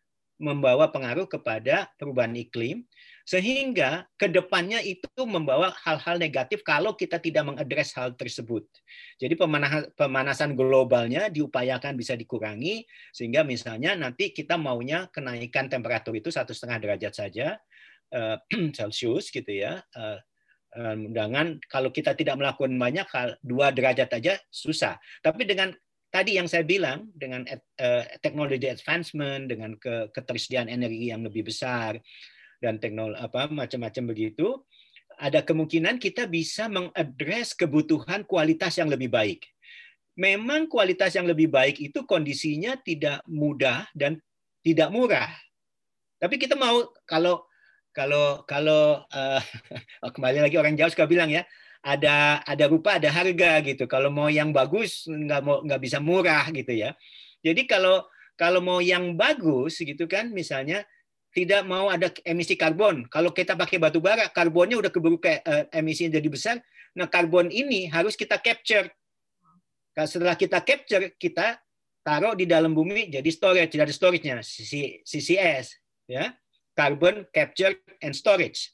membawa 0.43 0.91
pengaruh 0.91 1.31
kepada 1.31 1.87
perubahan 1.95 2.35
iklim, 2.35 2.83
sehingga 3.23 4.11
ke 4.19 4.27
depannya 4.27 4.83
itu 4.83 5.07
membawa 5.23 5.71
hal-hal 5.87 6.19
negatif 6.19 6.67
kalau 6.67 6.99
kita 6.99 7.23
tidak 7.23 7.47
mengadres 7.47 7.95
hal 7.95 8.19
tersebut. 8.19 8.67
Jadi 9.23 9.39
pemanasan 9.95 10.59
globalnya 10.59 11.31
diupayakan 11.31 11.95
bisa 11.95 12.19
dikurangi, 12.19 12.83
sehingga 13.15 13.47
misalnya 13.47 13.95
nanti 13.95 14.35
kita 14.35 14.59
maunya 14.59 15.07
kenaikan 15.15 15.71
temperatur 15.71 16.19
itu 16.19 16.35
satu 16.35 16.51
setengah 16.51 16.83
derajat 16.83 17.15
saja 17.15 17.47
eh, 18.11 18.37
Celcius 18.77 19.31
gitu 19.31 19.55
ya. 19.55 19.79
Eh, 19.95 20.19
dengan 21.13 21.61
kalau 21.69 21.93
kita 21.93 22.17
tidak 22.17 22.41
melakukan 22.41 22.73
banyak 22.73 23.05
hal 23.13 23.37
dua 23.45 23.71
derajat 23.71 24.09
aja 24.17 24.41
susah. 24.49 24.97
Tapi 25.21 25.45
dengan 25.45 25.69
tadi 26.13 26.37
yang 26.37 26.47
saya 26.47 26.63
bilang 26.63 27.09
dengan 27.17 27.49
uh, 27.49 28.05
teknologi 28.21 28.69
advancement 28.69 29.49
dengan 29.49 29.75
ke, 29.81 30.13
ketersediaan 30.13 30.69
energi 30.69 31.09
yang 31.09 31.25
lebih 31.25 31.49
besar 31.49 31.97
dan 32.61 32.77
teknologi 32.77 33.17
apa 33.19 33.49
macam-macam 33.49 34.13
begitu 34.13 34.61
ada 35.17 35.41
kemungkinan 35.41 35.97
kita 35.97 36.29
bisa 36.29 36.69
mengadres 36.69 37.57
kebutuhan 37.57 38.25
kualitas 38.25 38.77
yang 38.81 38.89
lebih 38.89 39.13
baik. 39.13 39.45
Memang 40.19 40.69
kualitas 40.69 41.17
yang 41.17 41.25
lebih 41.25 41.49
baik 41.49 41.81
itu 41.81 42.05
kondisinya 42.05 42.77
tidak 42.81 43.25
mudah 43.25 43.89
dan 43.97 44.21
tidak 44.61 44.93
murah. 44.93 45.31
Tapi 46.21 46.37
kita 46.37 46.55
mau 46.55 46.93
kalau 47.09 47.43
kalau 47.97 48.45
kalau 48.45 49.05
uh, 49.09 49.43
kembali 50.15 50.45
lagi 50.45 50.57
orang 50.61 50.77
jauh 50.77 50.93
suka 50.93 51.09
bilang 51.09 51.33
ya 51.33 51.47
ada 51.83 52.39
ada 52.47 52.65
rupa 52.71 52.97
ada 52.97 53.11
harga 53.11 53.59
gitu. 53.67 53.91
Kalau 53.91 54.09
mau 54.09 54.31
yang 54.31 54.55
bagus 54.55 55.05
nggak 55.11 55.41
mau 55.43 55.59
nggak 55.67 55.81
bisa 55.83 55.99
murah 55.99 56.47
gitu 56.55 56.71
ya. 56.71 56.95
Jadi 57.43 57.67
kalau 57.67 58.07
kalau 58.39 58.63
mau 58.63 58.79
yang 58.79 59.19
bagus 59.19 59.83
gitu 59.83 60.07
kan 60.07 60.31
misalnya 60.31 60.87
tidak 61.35 61.67
mau 61.67 61.91
ada 61.91 62.09
emisi 62.23 62.55
karbon. 62.55 63.11
Kalau 63.11 63.35
kita 63.35 63.59
pakai 63.59 63.83
batu 63.83 63.99
bara 63.99 64.31
karbonnya 64.31 64.79
udah 64.79 64.91
keburu 64.95 65.19
ke, 65.19 65.43
uh, 65.43 65.67
emisinya 65.75 66.23
jadi 66.23 66.29
besar. 66.31 66.57
Nah 66.95 67.11
karbon 67.11 67.51
ini 67.51 67.91
harus 67.91 68.15
kita 68.15 68.39
capture. 68.39 68.87
Setelah 69.93 70.39
kita 70.39 70.63
capture 70.63 71.13
kita 71.19 71.59
taruh 72.03 72.35
di 72.39 72.47
dalam 72.47 72.73
bumi 72.73 73.11
jadi 73.11 73.29
storage 73.29 73.75
tidak 73.75 73.91
ada 73.91 73.95
storage-nya 73.95 74.37
CCS 75.03 75.67
ya. 76.07 76.31
Carbon 76.73 77.27
capture 77.35 77.75
and 78.01 78.17
storage 78.17 78.73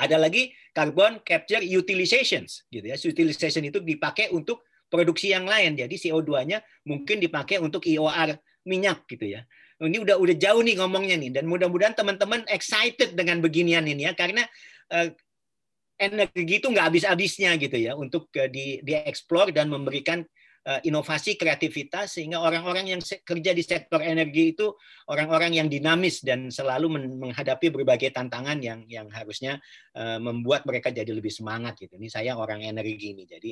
ada 0.00 0.16
lagi 0.18 0.50
carbon 0.74 1.20
capture 1.22 1.62
utilizations 1.62 2.66
gitu 2.68 2.86
ya. 2.86 2.96
Utilization 2.96 3.62
itu 3.66 3.78
dipakai 3.80 4.32
untuk 4.34 4.64
produksi 4.92 5.32
yang 5.32 5.48
lain. 5.48 5.78
Jadi 5.78 5.94
CO2-nya 5.96 6.60
mungkin 6.88 7.22
dipakai 7.22 7.62
untuk 7.62 7.86
IOR 7.86 8.36
minyak 8.68 9.08
gitu 9.08 9.38
ya. 9.38 9.46
Ini 9.82 9.98
udah 9.98 10.14
udah 10.14 10.36
jauh 10.38 10.62
nih 10.62 10.78
ngomongnya 10.78 11.18
nih 11.18 11.30
dan 11.34 11.44
mudah-mudahan 11.50 11.98
teman-teman 11.98 12.46
excited 12.46 13.18
dengan 13.18 13.42
beginian 13.42 13.82
ini 13.82 14.06
ya 14.06 14.14
karena 14.14 14.46
uh, 14.94 15.10
energi 15.98 16.62
itu 16.62 16.70
nggak 16.70 16.86
habis-habisnya 16.86 17.58
gitu 17.58 17.90
ya 17.90 17.98
untuk 17.98 18.30
uh, 18.38 18.46
di 18.46 18.78
dieksplor 18.86 19.50
dan 19.50 19.66
memberikan 19.66 20.22
Eh, 20.22 20.41
inovasi 20.62 21.34
kreativitas 21.34 22.14
sehingga 22.14 22.38
orang-orang 22.38 22.94
yang 22.94 23.00
kerja 23.02 23.50
di 23.50 23.66
sektor 23.66 23.98
energi 23.98 24.54
itu 24.54 24.70
orang-orang 25.10 25.58
yang 25.58 25.66
dinamis 25.66 26.22
dan 26.22 26.54
selalu 26.54 27.18
menghadapi 27.18 27.74
berbagai 27.74 28.14
tantangan 28.14 28.62
yang 28.62 28.86
yang 28.86 29.10
harusnya 29.10 29.58
eh, 29.98 30.22
membuat 30.22 30.62
mereka 30.62 30.94
jadi 30.94 31.10
lebih 31.10 31.34
semangat 31.34 31.74
gitu. 31.82 31.98
Ini 31.98 32.06
saya 32.06 32.38
orang 32.38 32.62
energi 32.62 32.94
ini 33.10 33.26
jadi 33.26 33.50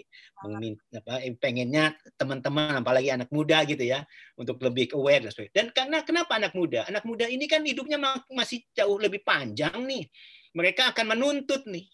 apa, 1.02 1.18
pengennya 1.42 1.98
teman-teman 2.14 2.78
apalagi 2.78 3.10
anak 3.10 3.30
muda 3.34 3.66
gitu 3.66 3.82
ya 3.82 4.06
untuk 4.38 4.62
lebih 4.62 4.94
aware. 4.94 5.26
Dan 5.50 5.74
karena 5.74 6.06
kenapa 6.06 6.38
anak 6.38 6.54
muda? 6.54 6.86
Anak 6.86 7.02
muda 7.02 7.26
ini 7.26 7.50
kan 7.50 7.66
hidupnya 7.66 7.98
masih 8.30 8.62
jauh 8.70 9.02
lebih 9.02 9.26
panjang 9.26 9.82
nih. 9.82 10.06
Mereka 10.54 10.94
akan 10.94 11.14
menuntut 11.14 11.66
nih 11.66 11.90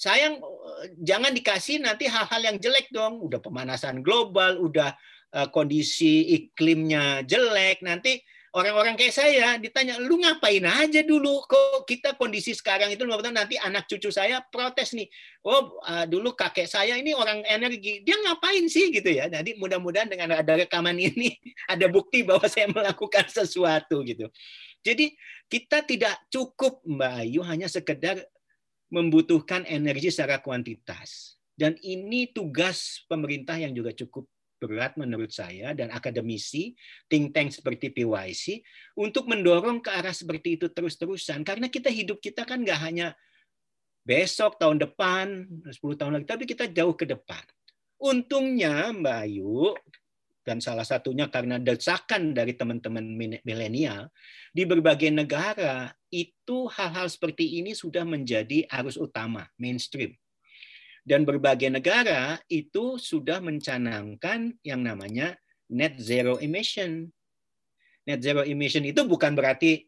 sayang 0.00 0.40
jangan 0.96 1.36
dikasih 1.36 1.84
nanti 1.84 2.08
hal-hal 2.08 2.40
yang 2.40 2.56
jelek 2.56 2.88
dong. 2.88 3.20
Udah 3.20 3.36
pemanasan 3.36 4.00
global, 4.00 4.56
udah 4.56 4.96
eh, 5.36 5.48
kondisi 5.52 6.32
iklimnya 6.32 7.20
jelek, 7.28 7.84
nanti 7.84 8.16
orang-orang 8.56 8.98
kayak 8.98 9.14
saya 9.14 9.60
ditanya, 9.60 10.00
lu 10.00 10.18
ngapain 10.18 10.64
aja 10.64 11.04
dulu? 11.04 11.44
Kok 11.44 11.84
kita 11.84 12.16
kondisi 12.16 12.56
sekarang 12.56 12.90
itu 12.90 13.04
nanti 13.06 13.60
anak 13.60 13.86
cucu 13.86 14.08
saya 14.08 14.40
protes 14.40 14.96
nih. 14.96 15.06
Oh, 15.44 15.76
eh, 15.84 16.08
dulu 16.08 16.32
kakek 16.32 16.64
saya 16.64 16.96
ini 16.96 17.12
orang 17.12 17.44
energi. 17.44 18.00
Dia 18.00 18.16
ngapain 18.24 18.64
sih 18.72 18.88
gitu 18.88 19.12
ya? 19.12 19.28
Jadi 19.28 19.60
mudah-mudahan 19.60 20.08
dengan 20.08 20.40
ada 20.40 20.52
rekaman 20.56 20.96
ini 21.12 21.36
ada 21.68 21.92
bukti 21.92 22.24
bahwa 22.24 22.48
saya 22.48 22.72
melakukan 22.72 23.28
sesuatu 23.28 24.00
gitu. 24.08 24.32
Jadi 24.80 25.12
kita 25.44 25.84
tidak 25.84 26.16
cukup 26.32 26.80
Mbak 26.88 27.12
Ayu 27.20 27.44
hanya 27.44 27.68
sekedar 27.68 28.24
membutuhkan 28.90 29.64
energi 29.70 30.10
secara 30.10 30.42
kuantitas. 30.42 31.38
Dan 31.54 31.78
ini 31.80 32.28
tugas 32.30 33.06
pemerintah 33.06 33.56
yang 33.56 33.70
juga 33.72 33.94
cukup 33.94 34.26
berat 34.60 34.92
menurut 35.00 35.32
saya 35.32 35.72
dan 35.72 35.88
akademisi 35.88 36.76
think 37.08 37.32
tank 37.32 37.48
seperti 37.48 37.88
PYC 37.96 38.60
untuk 39.00 39.24
mendorong 39.24 39.80
ke 39.80 39.88
arah 39.88 40.12
seperti 40.12 40.60
itu 40.60 40.68
terus-terusan 40.68 41.40
karena 41.48 41.72
kita 41.72 41.88
hidup 41.88 42.20
kita 42.20 42.44
kan 42.44 42.60
nggak 42.60 42.76
hanya 42.84 43.16
besok 44.04 44.60
tahun 44.60 44.84
depan 44.84 45.48
10 45.64 45.80
tahun 45.80 46.12
lagi 46.20 46.26
tapi 46.28 46.44
kita 46.44 46.68
jauh 46.68 46.92
ke 46.92 47.08
depan 47.08 47.40
untungnya 47.96 48.92
Mbak 48.92 49.18
Ayu 49.24 49.72
dan 50.40 50.58
salah 50.58 50.84
satunya 50.88 51.28
karena 51.28 51.60
desakan 51.60 52.32
dari 52.32 52.56
teman-teman 52.56 53.04
milenial 53.44 54.08
di 54.50 54.64
berbagai 54.64 55.12
negara 55.12 55.92
itu 56.08 56.66
hal-hal 56.72 57.06
seperti 57.06 57.60
ini 57.60 57.76
sudah 57.76 58.02
menjadi 58.08 58.64
arus 58.80 58.96
utama 58.96 59.46
mainstream. 59.60 60.16
Dan 61.00 61.24
berbagai 61.24 61.72
negara 61.72 62.36
itu 62.48 63.00
sudah 63.00 63.40
mencanangkan 63.40 64.56
yang 64.64 64.84
namanya 64.84 65.36
net 65.72 65.96
zero 65.96 66.36
emission. 66.40 67.08
Net 68.04 68.20
zero 68.20 68.44
emission 68.44 68.84
itu 68.84 69.04
bukan 69.04 69.32
berarti 69.32 69.84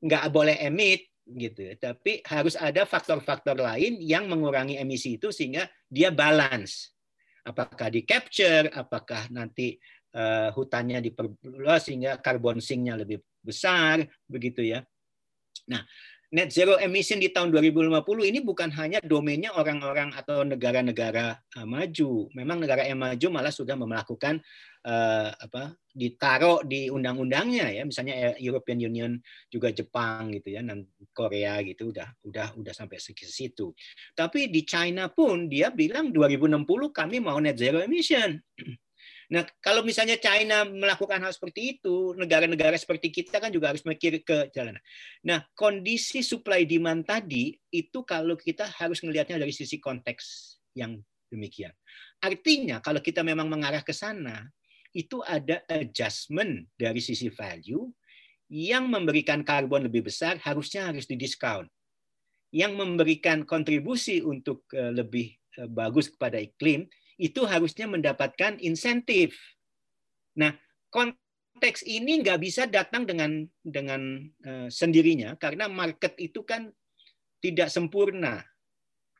nggak 0.00 0.24
boleh 0.32 0.56
emit 0.64 1.08
gitu, 1.28 1.62
tapi 1.78 2.24
harus 2.26 2.58
ada 2.58 2.82
faktor-faktor 2.82 3.54
lain 3.54 4.00
yang 4.02 4.26
mengurangi 4.26 4.80
emisi 4.80 5.20
itu 5.20 5.30
sehingga 5.30 5.68
dia 5.86 6.10
balance 6.10 6.90
apakah 7.44 7.88
di 7.88 8.04
capture, 8.04 8.68
apakah 8.72 9.28
nanti 9.32 9.76
uh, 10.14 10.50
hutannya 10.52 11.00
diperluas 11.04 11.88
sehingga 11.88 12.18
carbon 12.20 12.58
sinknya 12.58 12.98
lebih 12.98 13.22
besar, 13.40 14.04
begitu 14.28 14.64
ya. 14.64 14.84
Nah, 15.70 15.82
net 16.30 16.54
zero 16.54 16.78
emission 16.78 17.18
di 17.18 17.30
tahun 17.34 17.50
2050 17.50 18.30
ini 18.30 18.38
bukan 18.42 18.70
hanya 18.78 19.02
domainnya 19.02 19.50
orang-orang 19.54 20.14
atau 20.14 20.46
negara-negara 20.46 21.38
uh, 21.58 21.66
maju. 21.66 22.30
Memang 22.36 22.62
negara 22.62 22.86
yang 22.86 23.00
maju 23.02 23.26
malah 23.30 23.52
sudah 23.52 23.74
melakukan 23.74 24.38
uh, 24.86 25.30
apa 25.34 25.76
ditaruh 25.90 26.62
di 26.62 26.86
undang-undangnya 26.86 27.66
ya, 27.74 27.82
misalnya 27.82 28.38
European 28.38 28.78
Union 28.78 29.12
juga 29.50 29.74
Jepang 29.74 30.30
gitu 30.30 30.54
ya, 30.54 30.62
dan 30.62 30.86
Korea 31.10 31.58
gitu 31.66 31.90
udah 31.90 32.08
udah 32.24 32.54
udah 32.54 32.72
sampai 32.72 33.02
ke 33.02 33.26
situ. 33.26 33.74
Tapi 34.14 34.48
di 34.48 34.62
China 34.62 35.10
pun 35.10 35.50
dia 35.50 35.74
bilang 35.74 36.14
2060 36.14 36.64
kami 36.94 37.16
mau 37.18 37.38
net 37.42 37.58
zero 37.58 37.82
emission. 37.82 38.38
Nah, 39.30 39.46
kalau 39.62 39.86
misalnya 39.86 40.18
China 40.18 40.66
melakukan 40.66 41.22
hal 41.22 41.30
seperti 41.30 41.78
itu, 41.78 42.18
negara-negara 42.18 42.74
seperti 42.74 43.14
kita 43.14 43.38
kan 43.38 43.54
juga 43.54 43.70
harus 43.70 43.86
mikir 43.86 44.26
ke 44.26 44.50
jalan. 44.50 44.74
Nah, 45.22 45.46
kondisi 45.54 46.18
supply 46.18 46.66
demand 46.66 47.06
tadi 47.06 47.54
itu 47.70 48.02
kalau 48.02 48.34
kita 48.34 48.66
harus 48.66 48.98
melihatnya 49.06 49.38
dari 49.38 49.54
sisi 49.54 49.78
konteks 49.78 50.58
yang 50.74 50.98
demikian. 51.30 51.70
Artinya 52.18 52.82
kalau 52.82 52.98
kita 52.98 53.22
memang 53.22 53.46
mengarah 53.46 53.86
ke 53.86 53.94
sana, 53.94 54.50
itu 54.90 55.22
ada 55.22 55.62
adjustment 55.70 56.66
dari 56.74 56.98
sisi 56.98 57.30
value 57.30 57.86
yang 58.50 58.90
memberikan 58.90 59.46
karbon 59.46 59.86
lebih 59.86 60.10
besar 60.10 60.34
harusnya 60.42 60.90
harus 60.90 61.06
didiskon. 61.06 61.70
Yang 62.50 62.72
memberikan 62.74 63.46
kontribusi 63.46 64.18
untuk 64.26 64.66
eh, 64.74 64.90
lebih 64.90 65.30
eh, 65.58 65.70
bagus 65.70 66.10
kepada 66.10 66.42
iklim 66.42 66.90
itu 67.20 67.46
harusnya 67.46 67.86
mendapatkan 67.86 68.58
insentif. 68.58 69.38
Nah, 70.40 70.56
konteks 70.90 71.86
ini 71.86 72.24
nggak 72.24 72.40
bisa 72.40 72.64
datang 72.64 73.04
dengan 73.04 73.44
dengan 73.60 74.24
uh, 74.48 74.72
sendirinya 74.72 75.36
karena 75.36 75.68
market 75.68 76.16
itu 76.16 76.40
kan 76.48 76.72
tidak 77.44 77.68
sempurna. 77.68 78.40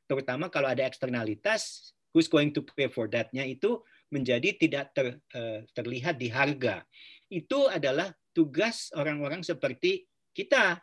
Terutama 0.09 0.49
kalau 0.49 0.73
ada 0.73 0.89
eksternalitas, 0.89 1.93
who's 2.17 2.27
going 2.27 2.57
to 2.57 2.65
pay 2.73 2.89
for 2.89 3.05
that-nya 3.13 3.45
itu 3.45 3.85
menjadi 4.11 4.55
tidak 4.59 4.93
ter, 4.93 5.19
uh, 5.35 5.63
terlihat 5.75 6.19
di 6.19 6.29
harga. 6.31 6.83
Itu 7.31 7.71
adalah 7.71 8.11
tugas 8.35 8.91
orang-orang 8.95 9.43
seperti 9.47 10.07
kita 10.35 10.79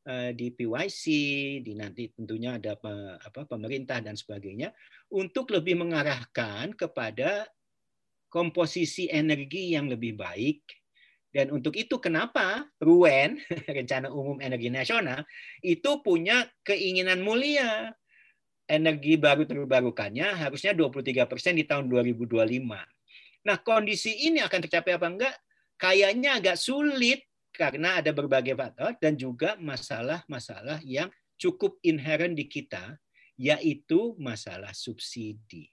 Eh, 0.00 0.32
di 0.32 0.48
PYC, 0.48 1.04
di 1.60 1.76
nanti 1.76 2.08
tentunya 2.08 2.56
ada 2.56 2.72
apa 3.20 3.44
pemerintah 3.44 4.00
dan 4.00 4.16
sebagainya 4.16 4.72
untuk 5.12 5.52
lebih 5.52 5.76
mengarahkan 5.76 6.72
kepada 6.72 7.44
komposisi 8.32 9.12
energi 9.12 9.76
yang 9.76 9.92
lebih 9.92 10.16
baik. 10.16 10.64
Dan 11.28 11.52
untuk 11.52 11.76
itu 11.76 12.00
kenapa 12.00 12.64
RUEN, 12.80 13.44
Rencana 13.76 14.08
Umum 14.08 14.40
Energi 14.40 14.72
Nasional, 14.72 15.20
itu 15.60 16.00
punya 16.00 16.48
keinginan 16.64 17.20
mulia. 17.20 17.92
Energi 18.70 19.18
baru 19.18 19.42
terbarukannya 19.42 20.38
harusnya 20.38 20.70
23 20.70 21.26
persen 21.26 21.58
di 21.58 21.66
tahun 21.66 21.90
2025. 21.90 22.38
Nah 23.42 23.56
kondisi 23.66 24.30
ini 24.30 24.38
akan 24.38 24.60
tercapai 24.62 24.94
apa 24.94 25.10
enggak? 25.10 25.34
Kayaknya 25.74 26.38
agak 26.38 26.54
sulit 26.54 27.26
karena 27.50 27.98
ada 27.98 28.14
berbagai 28.14 28.54
faktor 28.54 28.94
dan 29.02 29.18
juga 29.18 29.58
masalah-masalah 29.58 30.78
yang 30.86 31.10
cukup 31.34 31.82
inherent 31.82 32.38
di 32.38 32.46
kita, 32.46 32.94
yaitu 33.34 34.14
masalah 34.20 34.70
subsidi. 34.70 35.66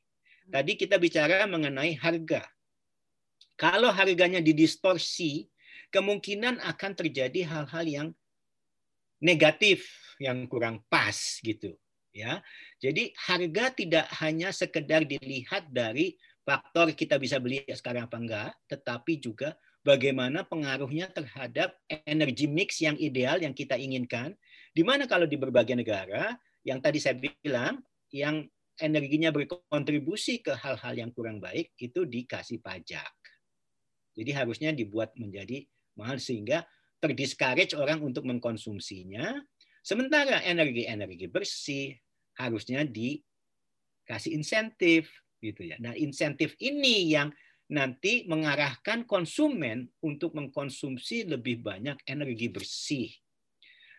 Tadi 0.48 0.80
kita 0.80 0.96
bicara 0.96 1.44
mengenai 1.44 2.00
harga. 2.00 2.48
Kalau 3.60 3.92
harganya 3.92 4.40
didistorsi, 4.40 5.46
kemungkinan 5.92 6.64
akan 6.64 6.92
terjadi 6.96 7.44
hal-hal 7.46 7.86
yang 7.86 8.08
negatif, 9.20 9.86
yang 10.24 10.48
kurang 10.48 10.82
pas 10.88 11.14
gitu. 11.44 11.76
Ya, 12.18 12.42
jadi 12.82 13.14
harga 13.14 13.78
tidak 13.78 14.10
hanya 14.18 14.50
sekedar 14.50 15.06
dilihat 15.06 15.70
dari 15.70 16.18
faktor 16.42 16.90
kita 16.98 17.22
bisa 17.22 17.38
beli 17.38 17.62
sekarang 17.70 18.10
apa 18.10 18.18
enggak, 18.18 18.52
tetapi 18.66 19.22
juga 19.22 19.54
bagaimana 19.86 20.42
pengaruhnya 20.42 21.14
terhadap 21.14 21.78
energi 22.10 22.50
mix 22.50 22.82
yang 22.82 22.98
ideal 22.98 23.38
yang 23.38 23.54
kita 23.54 23.78
inginkan. 23.78 24.34
Di 24.74 24.82
mana 24.82 25.06
kalau 25.06 25.30
di 25.30 25.38
berbagai 25.38 25.78
negara, 25.78 26.34
yang 26.66 26.82
tadi 26.82 26.98
saya 26.98 27.22
bilang, 27.22 27.86
yang 28.10 28.50
energinya 28.82 29.30
berkontribusi 29.30 30.42
ke 30.42 30.58
hal-hal 30.58 30.98
yang 30.98 31.14
kurang 31.14 31.38
baik, 31.38 31.78
itu 31.78 32.02
dikasih 32.02 32.66
pajak. 32.66 33.14
Jadi 34.18 34.32
harusnya 34.34 34.74
dibuat 34.74 35.14
menjadi 35.14 35.62
mahal 35.94 36.18
sehingga 36.18 36.66
terdiscourage 36.98 37.78
orang 37.78 38.02
untuk 38.02 38.26
mengkonsumsinya. 38.26 39.38
Sementara 39.86 40.44
energi-energi 40.44 41.30
bersih 41.30 41.96
harusnya 42.38 42.86
dikasih 42.86 44.32
insentif 44.38 45.10
gitu 45.42 45.68
ya. 45.68 45.78
Nah, 45.82 45.94
insentif 45.98 46.54
ini 46.62 47.14
yang 47.14 47.34
nanti 47.68 48.24
mengarahkan 48.26 49.04
konsumen 49.04 49.92
untuk 50.00 50.32
mengkonsumsi 50.34 51.28
lebih 51.28 51.60
banyak 51.60 52.00
energi 52.08 52.48
bersih. 52.48 53.10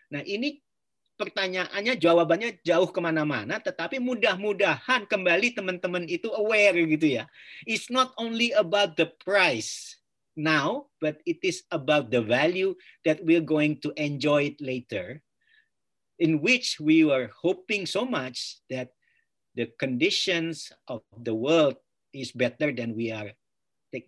Nah, 0.09 0.25
ini 0.25 0.57
pertanyaannya 1.21 1.99
jawabannya 2.01 2.65
jauh 2.65 2.89
ke 2.89 3.01
mana-mana, 3.03 3.61
tetapi 3.61 4.01
mudah-mudahan 4.01 5.05
kembali 5.05 5.53
teman-teman 5.53 6.09
itu 6.09 6.33
aware 6.33 6.79
gitu 6.79 7.21
ya. 7.21 7.29
It's 7.69 7.93
not 7.93 8.17
only 8.17 8.55
about 8.57 8.97
the 8.97 9.13
price 9.21 9.99
now, 10.39 10.89
but 11.03 11.21
it 11.27 11.43
is 11.43 11.67
about 11.75 12.09
the 12.15 12.23
value 12.23 12.73
that 13.03 13.21
we're 13.21 13.45
going 13.45 13.83
to 13.85 13.91
enjoy 13.99 14.55
it 14.55 14.59
later, 14.63 15.21
in 16.19 16.43
which 16.43 16.79
we 16.83 17.07
were 17.07 17.31
hoping 17.31 17.87
so 17.87 18.03
much 18.03 18.59
that 18.71 18.91
the 19.55 19.71
conditions 19.79 20.71
of 20.91 21.03
the 21.23 21.35
world 21.35 21.79
is 22.15 22.35
better 22.35 22.75
than 22.75 22.95
we 22.95 23.11
are 23.11 23.31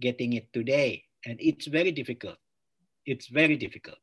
getting 0.02 0.34
it 0.34 0.50
today. 0.52 1.02
And 1.26 1.38
it's 1.38 1.66
very 1.66 1.94
difficult. 1.94 2.38
It's 3.06 3.30
very 3.30 3.56
difficult. 3.56 3.98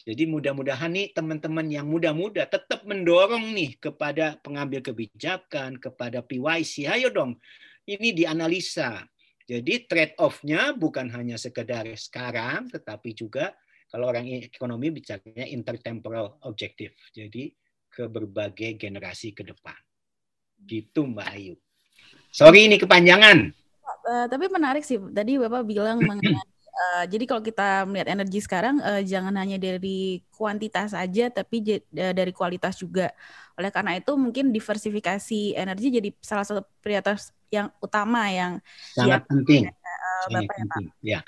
Jadi 0.00 0.24
mudah-mudahan 0.24 0.96
nih 0.96 1.12
teman-teman 1.12 1.68
yang 1.68 1.84
muda-muda 1.84 2.48
tetap 2.48 2.88
mendorong 2.88 3.52
nih 3.52 3.76
kepada 3.76 4.40
pengambil 4.40 4.80
kebijakan, 4.80 5.76
kepada 5.76 6.24
PYC, 6.24 6.88
ayo 6.88 7.12
dong, 7.12 7.36
ini 7.84 8.16
dianalisa. 8.16 9.04
Jadi 9.44 9.84
trade 9.84 10.16
off-nya 10.16 10.72
bukan 10.72 11.10
hanya 11.12 11.36
sekedar 11.36 11.84
sekarang, 12.00 12.72
tetapi 12.72 13.12
juga 13.12 13.52
kalau 13.90 14.06
orang 14.08 14.24
ekonomi 14.30 14.94
bicaranya 14.94 15.44
intertemporal 15.50 16.38
objective. 16.46 16.94
Jadi 17.10 17.50
ke 17.90 18.06
berbagai 18.06 18.78
generasi 18.78 19.34
ke 19.34 19.42
depan. 19.42 19.76
Gitu 20.62 21.02
Mbak 21.10 21.28
Ayu. 21.34 21.54
Sorry 22.30 22.70
ini 22.70 22.78
kepanjangan. 22.78 23.50
Uh, 24.06 24.26
tapi 24.30 24.46
menarik 24.46 24.86
sih. 24.86 24.96
Tadi 24.96 25.36
Bapak 25.36 25.66
bilang 25.66 25.98
mengenai 25.98 26.38
Uh, 26.70 27.04
jadi 27.04 27.24
kalau 27.28 27.42
kita 27.44 27.84
melihat 27.84 28.08
energi 28.14 28.40
sekarang 28.40 28.80
uh, 28.80 29.02
jangan 29.04 29.34
hanya 29.36 29.60
dari 29.60 30.22
kuantitas 30.32 30.96
saja 30.96 31.28
tapi 31.28 31.82
dari 31.90 32.32
kualitas 32.32 32.78
juga. 32.80 33.12
Oleh 33.58 33.68
karena 33.68 33.98
itu 33.98 34.14
mungkin 34.16 34.48
diversifikasi 34.48 35.58
energi 35.60 36.00
jadi 36.00 36.08
salah 36.22 36.46
satu 36.46 36.64
prioritas 36.80 37.34
yang 37.52 37.68
utama 37.82 38.30
yang 38.32 38.62
sangat 38.96 39.20
ya, 39.20 39.28
penting. 39.28 39.62
Uh, 39.68 40.26
Bapak 40.30 40.54
ya 40.56 40.64
Pak. 40.64 40.80
Ya. 41.02 41.20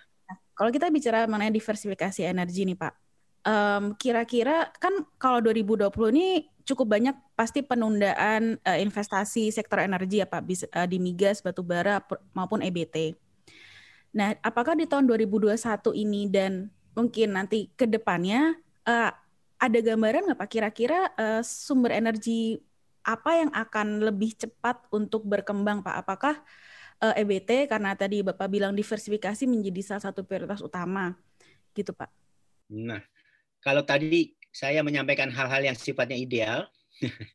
Kalau 0.63 0.71
kita 0.71 0.95
bicara 0.95 1.27
mengenai 1.27 1.51
diversifikasi 1.51 2.23
energi 2.23 2.63
nih 2.63 2.79
Pak, 2.79 2.95
um, 3.51 3.99
kira-kira 3.99 4.71
kan 4.79 4.95
kalau 5.19 5.43
2020 5.43 5.91
ini 6.15 6.47
cukup 6.63 6.87
banyak 6.87 7.19
pasti 7.35 7.67
penundaan 7.67 8.63
uh, 8.63 8.79
investasi 8.79 9.51
sektor 9.51 9.83
energi 9.83 10.23
ya 10.23 10.27
Pak 10.31 10.47
uh, 10.47 10.87
di 10.87 11.03
migas, 11.03 11.43
batubara 11.43 11.99
maupun 12.31 12.63
EBT. 12.63 13.19
Nah, 14.15 14.39
apakah 14.39 14.79
di 14.79 14.87
tahun 14.87 15.11
2021 15.11 15.59
ini 15.99 16.31
dan 16.31 16.71
mungkin 16.95 17.35
nanti 17.35 17.67
ke 17.75 17.91
depannya 17.91 18.55
uh, 18.87 19.11
ada 19.59 19.79
gambaran 19.83 20.31
nggak 20.31 20.39
Pak 20.47 20.47
kira-kira 20.47 21.11
uh, 21.19 21.43
sumber 21.43 21.91
energi 21.91 22.63
apa 23.03 23.35
yang 23.35 23.51
akan 23.51 23.99
lebih 23.99 24.39
cepat 24.39 24.79
untuk 24.95 25.27
berkembang 25.27 25.83
Pak? 25.83 26.07
Apakah 26.07 26.39
uh, 27.03 27.15
eh, 27.19 27.27
EBT 27.27 27.67
karena 27.67 27.99
tadi 27.99 28.23
Bapak 28.23 28.47
bilang 28.47 28.73
diversifikasi 28.73 29.45
menjadi 29.51 29.83
salah 29.83 30.03
satu 30.09 30.23
prioritas 30.23 30.63
utama 30.63 31.19
gitu 31.75 31.91
Pak? 31.91 32.09
Nah, 32.71 33.03
kalau 33.59 33.83
tadi 33.83 34.39
saya 34.55 34.81
menyampaikan 34.87 35.29
hal-hal 35.29 35.67
yang 35.67 35.77
sifatnya 35.77 36.17
ideal, 36.17 36.71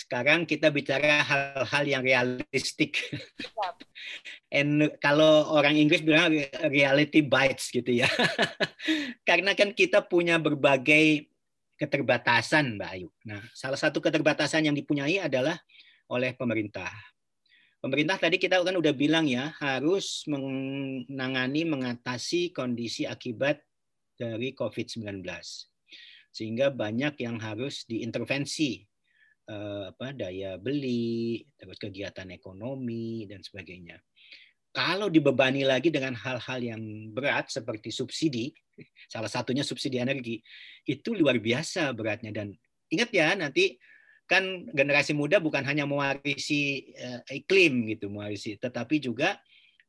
Sekarang 0.00 0.48
kita 0.48 0.72
bicara 0.72 1.22
hal-hal 1.22 1.84
yang 1.84 2.02
realistik. 2.04 2.96
And 4.54 4.90
kalau 4.98 5.50
orang 5.54 5.76
Inggris 5.76 6.02
bilang 6.02 6.32
reality 6.68 7.20
bites 7.24 7.70
gitu 7.70 8.04
ya. 8.04 8.08
Karena 9.28 9.54
kan 9.54 9.76
kita 9.76 10.04
punya 10.04 10.40
berbagai 10.40 11.30
keterbatasan, 11.80 12.76
Mbak 12.76 12.90
Ayu. 12.92 13.08
Nah, 13.24 13.40
salah 13.56 13.80
satu 13.80 14.04
keterbatasan 14.04 14.68
yang 14.68 14.76
dipunyai 14.76 15.16
adalah 15.20 15.56
oleh 16.10 16.36
pemerintah. 16.36 16.90
Pemerintah 17.80 18.20
tadi 18.20 18.36
kita 18.36 18.60
kan 18.60 18.76
udah 18.76 18.92
bilang 18.92 19.24
ya 19.24 19.56
harus 19.56 20.28
menangani 20.28 21.64
mengatasi 21.64 22.52
kondisi 22.52 23.08
akibat 23.08 23.64
dari 24.20 24.52
COVID-19 24.52 25.24
sehingga 26.30 26.70
banyak 26.70 27.18
yang 27.24 27.40
harus 27.42 27.88
diintervensi. 27.88 28.84
Eh, 29.50 29.84
apa 29.90 30.14
daya 30.14 30.54
beli, 30.62 31.42
terus 31.58 31.74
kegiatan 31.74 32.30
ekonomi 32.30 33.26
dan 33.26 33.42
sebagainya. 33.42 33.98
Kalau 34.70 35.10
dibebani 35.10 35.66
lagi 35.66 35.90
dengan 35.90 36.14
hal-hal 36.14 36.62
yang 36.62 37.10
berat 37.10 37.50
seperti 37.50 37.90
subsidi, 37.90 38.54
salah 39.10 39.26
satunya 39.26 39.66
subsidi 39.66 39.98
energi, 39.98 40.38
itu 40.86 41.18
luar 41.18 41.42
biasa 41.42 41.90
beratnya. 41.90 42.30
Dan 42.30 42.54
ingat 42.94 43.10
ya 43.10 43.34
nanti 43.34 43.74
kan 44.30 44.70
generasi 44.70 45.10
muda 45.10 45.42
bukan 45.42 45.66
hanya 45.66 45.82
mewarisi 45.90 46.94
uh, 46.94 47.26
iklim 47.34 47.90
gitu, 47.90 48.06
mewarisi, 48.06 48.54
tetapi 48.54 49.02
juga 49.02 49.34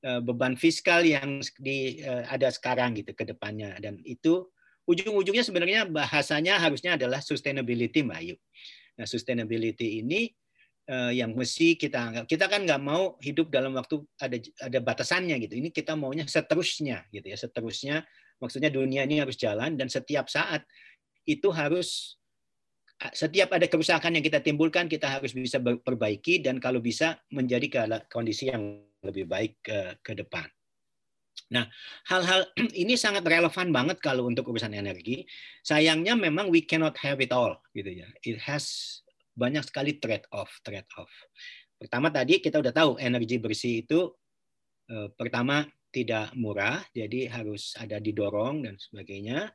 uh, 0.02 0.18
beban 0.18 0.58
fiskal 0.58 1.06
yang 1.06 1.46
di, 1.62 2.02
uh, 2.02 2.26
ada 2.26 2.50
sekarang 2.50 2.98
gitu 2.98 3.14
ke 3.14 3.22
depannya 3.22 3.78
dan 3.78 4.02
itu 4.02 4.50
ujung-ujungnya 4.90 5.46
sebenarnya 5.46 5.86
bahasanya 5.86 6.58
harusnya 6.58 6.98
adalah 6.98 7.22
sustainability 7.22 8.02
Mbak 8.02 8.18
Ayu. 8.18 8.36
Nah, 8.98 9.06
sustainability 9.06 10.02
ini 10.02 10.34
uh, 10.90 11.14
yang 11.14 11.38
mesti 11.38 11.78
kita 11.78 12.02
anggap. 12.02 12.26
Kita 12.26 12.50
kan 12.50 12.66
nggak 12.66 12.82
mau 12.82 13.16
hidup 13.22 13.54
dalam 13.54 13.78
waktu 13.78 14.02
ada 14.18 14.38
ada 14.58 14.80
batasannya 14.82 15.38
gitu. 15.46 15.54
Ini 15.62 15.70
kita 15.70 15.94
maunya 15.94 16.26
seterusnya 16.26 17.06
gitu 17.14 17.30
ya, 17.30 17.38
seterusnya. 17.38 18.04
Maksudnya 18.42 18.74
dunia 18.74 19.06
ini 19.06 19.22
harus 19.22 19.38
jalan 19.38 19.78
dan 19.78 19.86
setiap 19.86 20.26
saat 20.26 20.66
itu 21.30 21.54
harus 21.54 22.18
setiap 23.10 23.58
ada 23.58 23.66
kerusakan 23.66 24.14
yang 24.14 24.26
kita 24.26 24.46
timbulkan 24.46 24.86
kita 24.86 25.10
harus 25.10 25.34
bisa 25.34 25.58
perbaiki 25.58 26.38
dan 26.46 26.62
kalau 26.62 26.78
bisa 26.78 27.18
menjadi 27.34 27.90
kondisi 28.06 28.54
yang 28.54 28.86
lebih 29.02 29.26
baik 29.26 29.58
ke, 29.66 29.98
ke 30.06 30.14
depan. 30.14 30.46
Nah, 31.52 31.68
hal-hal 32.08 32.48
ini 32.82 32.94
sangat 32.96 33.26
relevan 33.26 33.74
banget 33.74 34.00
kalau 34.00 34.30
untuk 34.30 34.48
urusan 34.48 34.72
energi. 34.72 35.28
Sayangnya 35.66 36.16
memang 36.16 36.48
we 36.48 36.64
cannot 36.64 36.96
have 37.02 37.20
it 37.20 37.34
all, 37.36 37.60
gitu 37.76 37.92
ya. 37.92 38.08
It 38.24 38.40
has 38.46 38.98
banyak 39.36 39.66
sekali 39.66 40.00
trade 40.00 40.28
off, 40.32 40.52
trade 40.64 40.88
off. 40.96 41.12
Pertama 41.76 42.14
tadi 42.14 42.40
kita 42.40 42.62
udah 42.62 42.72
tahu 42.72 42.92
energi 43.02 43.42
bersih 43.42 43.84
itu 43.84 44.14
eh, 44.88 45.10
pertama 45.18 45.66
tidak 45.92 46.32
murah, 46.40 46.80
jadi 46.96 47.28
harus 47.28 47.76
ada 47.76 48.00
didorong 48.00 48.64
dan 48.64 48.80
sebagainya. 48.80 49.52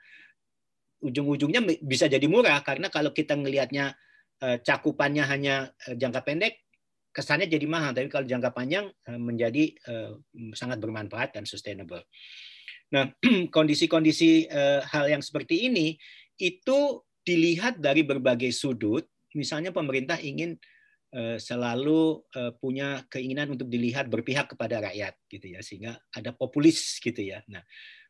Ujung-ujungnya 1.07 1.63
bisa 1.87 2.11
jadi 2.11 2.27
murah 2.27 2.59
karena 2.67 2.91
kalau 2.91 3.15
kita 3.15 3.39
ngelihatnya 3.39 3.95
eh, 4.43 4.59
cakupannya 4.59 5.23
hanya 5.23 5.71
eh, 5.87 5.95
jangka 5.95 6.27
pendek, 6.27 6.67
kesannya 7.15 7.47
jadi 7.47 7.65
mahal, 7.71 7.95
tapi 7.95 8.11
kalau 8.13 8.29
jangka 8.29 8.53
panjang 8.53 8.93
menjadi 9.09 9.73
sangat 10.53 10.77
bermanfaat 10.77 11.33
dan 11.33 11.49
sustainable. 11.49 12.05
Nah, 12.93 13.09
kondisi-kondisi 13.57 14.53
hal 14.85 15.09
yang 15.09 15.25
seperti 15.25 15.65
ini 15.65 15.97
itu 16.37 17.01
dilihat 17.25 17.81
dari 17.81 18.05
berbagai 18.05 18.53
sudut. 18.53 19.09
Misalnya 19.33 19.73
pemerintah 19.73 20.21
ingin 20.21 20.61
selalu 21.41 22.21
punya 22.61 23.01
keinginan 23.09 23.57
untuk 23.57 23.73
dilihat 23.73 24.13
berpihak 24.13 24.53
kepada 24.53 24.85
rakyat 24.85 25.17
gitu 25.33 25.57
ya 25.57 25.65
sehingga 25.65 25.97
ada 26.13 26.37
populis 26.37 27.01
gitu 27.01 27.25
ya. 27.25 27.41
Nah, 27.49 27.65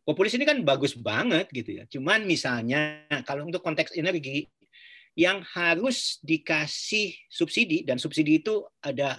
populis 0.07 0.39
ini 0.39 0.47
kan 0.47 0.63
bagus 0.63 0.95
banget 0.95 1.51
gitu 1.51 1.83
ya. 1.83 1.85
Cuman 1.91 2.23
misalnya 2.23 3.03
kalau 3.27 3.43
untuk 3.43 3.61
konteks 3.61 3.99
energi 3.99 4.47
yang 5.19 5.43
harus 5.43 6.23
dikasih 6.23 7.11
subsidi 7.27 7.83
dan 7.83 7.99
subsidi 7.99 8.39
itu 8.39 8.63
ada 8.79 9.19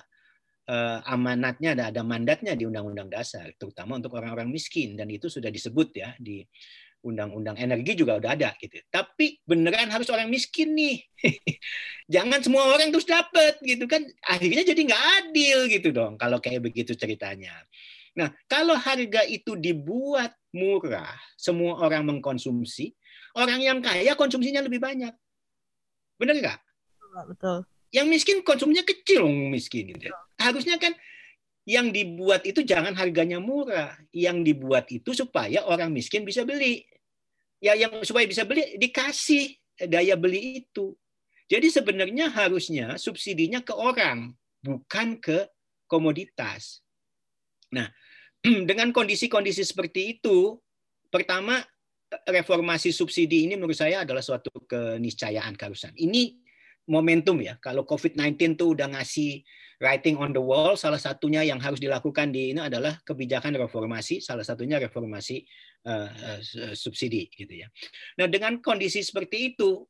uh, 0.71 1.03
amanatnya 1.11 1.75
ada 1.75 1.83
ada 1.91 2.01
mandatnya 2.07 2.55
di 2.55 2.63
undang-undang 2.69 3.11
dasar 3.11 3.49
terutama 3.57 3.97
untuk 3.99 4.15
orang-orang 4.15 4.47
miskin 4.47 4.93
dan 4.95 5.09
itu 5.09 5.27
sudah 5.27 5.49
disebut 5.49 5.89
ya 5.97 6.13
di 6.21 6.45
undang-undang 7.01 7.57
energi 7.59 7.93
juga 7.93 8.17
udah 8.17 8.31
ada 8.35 8.49
gitu. 8.57 8.79
Tapi 8.87 9.43
beneran 9.45 9.91
harus 9.91 10.09
orang 10.09 10.31
miskin 10.31 10.73
nih. 10.73 11.03
Jangan 12.13 12.39
semua 12.41 12.67
orang 12.73 12.89
terus 12.89 13.07
dapat 13.07 13.59
gitu 13.61 13.85
kan. 13.85 14.03
Akhirnya 14.27 14.63
jadi 14.63 14.81
nggak 14.87 15.03
adil 15.23 15.59
gitu 15.71 15.89
dong 15.91 16.15
kalau 16.15 16.41
kayak 16.41 16.63
begitu 16.63 16.97
ceritanya. 16.97 17.53
Nah, 18.17 18.33
kalau 18.49 18.73
harga 18.73 19.21
itu 19.29 19.53
dibuat 19.53 20.33
murah, 20.49 21.13
semua 21.37 21.77
orang 21.85 22.09
mengkonsumsi, 22.09 22.97
orang 23.37 23.61
yang 23.61 23.77
kaya 23.77 24.17
konsumsinya 24.17 24.65
lebih 24.65 24.81
banyak. 24.81 25.13
Benar 26.17 26.35
nggak? 26.41 26.59
Betul. 27.29 27.57
Yang 27.93 28.07
miskin 28.09 28.37
konsumsinya 28.41 28.81
kecil, 28.81 29.29
miskin. 29.29 29.93
Gitu. 29.93 30.09
Harusnya 30.41 30.81
kan 30.81 30.97
yang 31.69 31.93
dibuat 31.93 32.41
itu 32.49 32.65
jangan 32.65 32.97
harganya 32.97 33.37
murah. 33.37 33.93
Yang 34.09 34.37
dibuat 34.49 34.89
itu 34.89 35.13
supaya 35.13 35.61
orang 35.69 35.93
miskin 35.93 36.25
bisa 36.25 36.41
beli. 36.41 36.83
Ya 37.61 37.77
yang 37.77 38.01
supaya 38.01 38.25
bisa 38.25 38.49
beli 38.49 38.81
dikasih 38.81 39.53
daya 39.85 40.17
beli 40.17 40.65
itu. 40.65 40.97
Jadi 41.47 41.71
sebenarnya 41.71 42.27
harusnya 42.33 42.99
subsidinya 42.99 43.63
ke 43.63 43.71
orang, 43.71 44.35
bukan 44.59 45.15
ke 45.21 45.47
komoditas. 45.87 46.83
Nah, 47.71 47.87
dengan 48.69 48.95
kondisi-kondisi 48.95 49.63
seperti 49.67 50.19
itu, 50.19 50.55
pertama 51.11 51.59
reformasi 52.07 52.95
subsidi 52.95 53.47
ini 53.47 53.59
menurut 53.59 53.75
saya 53.75 54.07
adalah 54.07 54.23
suatu 54.23 54.51
keniscayaan 54.63 55.59
keharusan. 55.59 55.91
Ini 55.95 56.39
momentum 56.87 57.43
ya. 57.43 57.59
Kalau 57.59 57.83
COVID-19 57.83 58.55
tuh 58.55 58.71
udah 58.71 58.87
ngasih 58.95 59.43
writing 59.83 60.15
on 60.17 60.31
the 60.31 60.41
wall, 60.41 60.79
salah 60.79 60.97
satunya 60.97 61.43
yang 61.43 61.59
harus 61.59 61.77
dilakukan 61.77 62.31
di 62.31 62.55
ini 62.55 62.63
adalah 62.63 62.97
kebijakan 63.03 63.59
reformasi, 63.59 64.23
salah 64.23 64.41
satunya 64.41 64.79
reformasi 64.79 65.43
uh, 65.85 66.09
uh, 66.09 66.73
subsidi 66.73 67.27
gitu 67.29 67.67
ya. 67.67 67.67
Nah, 68.17 68.31
dengan 68.31 68.63
kondisi 68.63 69.03
seperti 69.03 69.53
itu, 69.53 69.83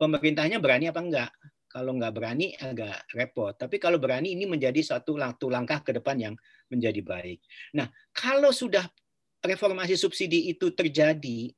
pemerintahnya 0.00 0.58
berani 0.58 0.88
apa 0.88 1.00
enggak? 1.04 1.30
Kalau 1.70 1.94
nggak 1.94 2.12
berani 2.16 2.50
agak 2.58 3.06
repot. 3.14 3.54
Tapi 3.54 3.78
kalau 3.78 4.02
berani 4.02 4.34
ini 4.34 4.42
menjadi 4.42 4.82
satu 4.82 5.14
langkah 5.46 5.86
ke 5.86 5.94
depan 5.94 6.18
yang 6.18 6.34
menjadi 6.70 7.02
baik. 7.02 7.42
Nah, 7.74 7.90
kalau 8.14 8.54
sudah 8.54 8.86
reformasi 9.42 9.98
subsidi 9.98 10.48
itu 10.48 10.70
terjadi, 10.72 11.50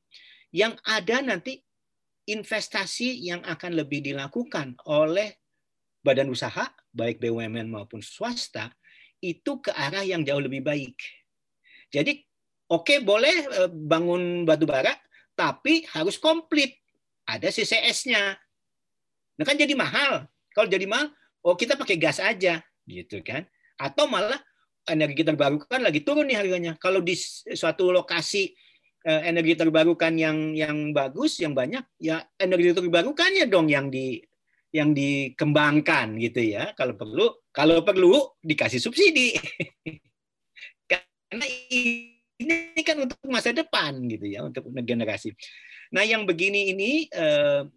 yang 0.53 0.75
ada 0.83 1.21
nanti 1.21 1.61
investasi 2.27 3.23
yang 3.29 3.45
akan 3.45 3.77
lebih 3.77 4.01
dilakukan 4.03 4.79
oleh 4.89 5.37
badan 6.03 6.33
usaha, 6.33 6.67
baik 6.91 7.23
BUMN 7.23 7.71
maupun 7.71 8.03
swasta, 8.03 8.73
itu 9.23 9.63
ke 9.63 9.71
arah 9.71 10.03
yang 10.03 10.27
jauh 10.27 10.43
lebih 10.43 10.67
baik. 10.67 10.99
Jadi, 11.93 12.25
oke 12.73 12.89
okay, 12.89 12.99
boleh 12.99 13.37
eh, 13.47 13.71
bangun 13.71 14.43
batu 14.43 14.67
bara, 14.67 14.97
tapi 15.39 15.87
harus 15.93 16.19
komplit. 16.19 16.75
Ada 17.23 17.55
CCS-nya. 17.55 18.35
Nah 19.39 19.45
kan 19.47 19.55
jadi 19.55 19.73
mahal. 19.79 20.27
Kalau 20.51 20.67
jadi 20.67 20.85
mahal, 20.91 21.15
oh 21.47 21.55
kita 21.55 21.79
pakai 21.79 21.97
gas 21.97 22.19
aja, 22.19 22.61
gitu 22.85 23.23
kan? 23.23 23.47
Atau 23.79 24.11
malah 24.11 24.43
energi 24.89 25.23
terbarukan 25.23 25.81
lagi 25.83 26.03
turun 26.03 26.27
nih 26.27 26.39
harganya. 26.39 26.73
Kalau 26.79 27.03
di 27.03 27.15
suatu 27.55 27.95
lokasi 27.95 28.51
eh, 29.07 29.23
energi 29.27 29.55
terbarukan 29.55 30.15
yang 30.15 30.55
yang 30.55 30.91
bagus, 30.91 31.39
yang 31.39 31.55
banyak, 31.55 31.83
ya 32.03 32.23
energi 32.39 32.75
terbarukannya 32.75 33.47
dong 33.47 33.71
yang 33.71 33.91
di 33.91 34.19
yang 34.73 34.97
dikembangkan 34.97 36.17
gitu 36.17 36.41
ya. 36.41 36.73
Kalau 36.73 36.97
perlu, 36.97 37.27
kalau 37.53 37.85
perlu 37.85 38.41
dikasih 38.41 38.81
subsidi. 38.81 39.37
Karena 40.91 41.47
ini 42.41 42.81
kan 42.85 42.97
untuk 43.05 43.21
masa 43.29 43.53
depan 43.53 44.01
gitu 44.09 44.27
ya, 44.29 44.45
untuk 44.45 44.69
generasi. 44.73 45.33
Nah, 45.93 46.05
yang 46.09 46.25
begini 46.25 46.73
ini 46.73 47.05
uh, 47.13 47.69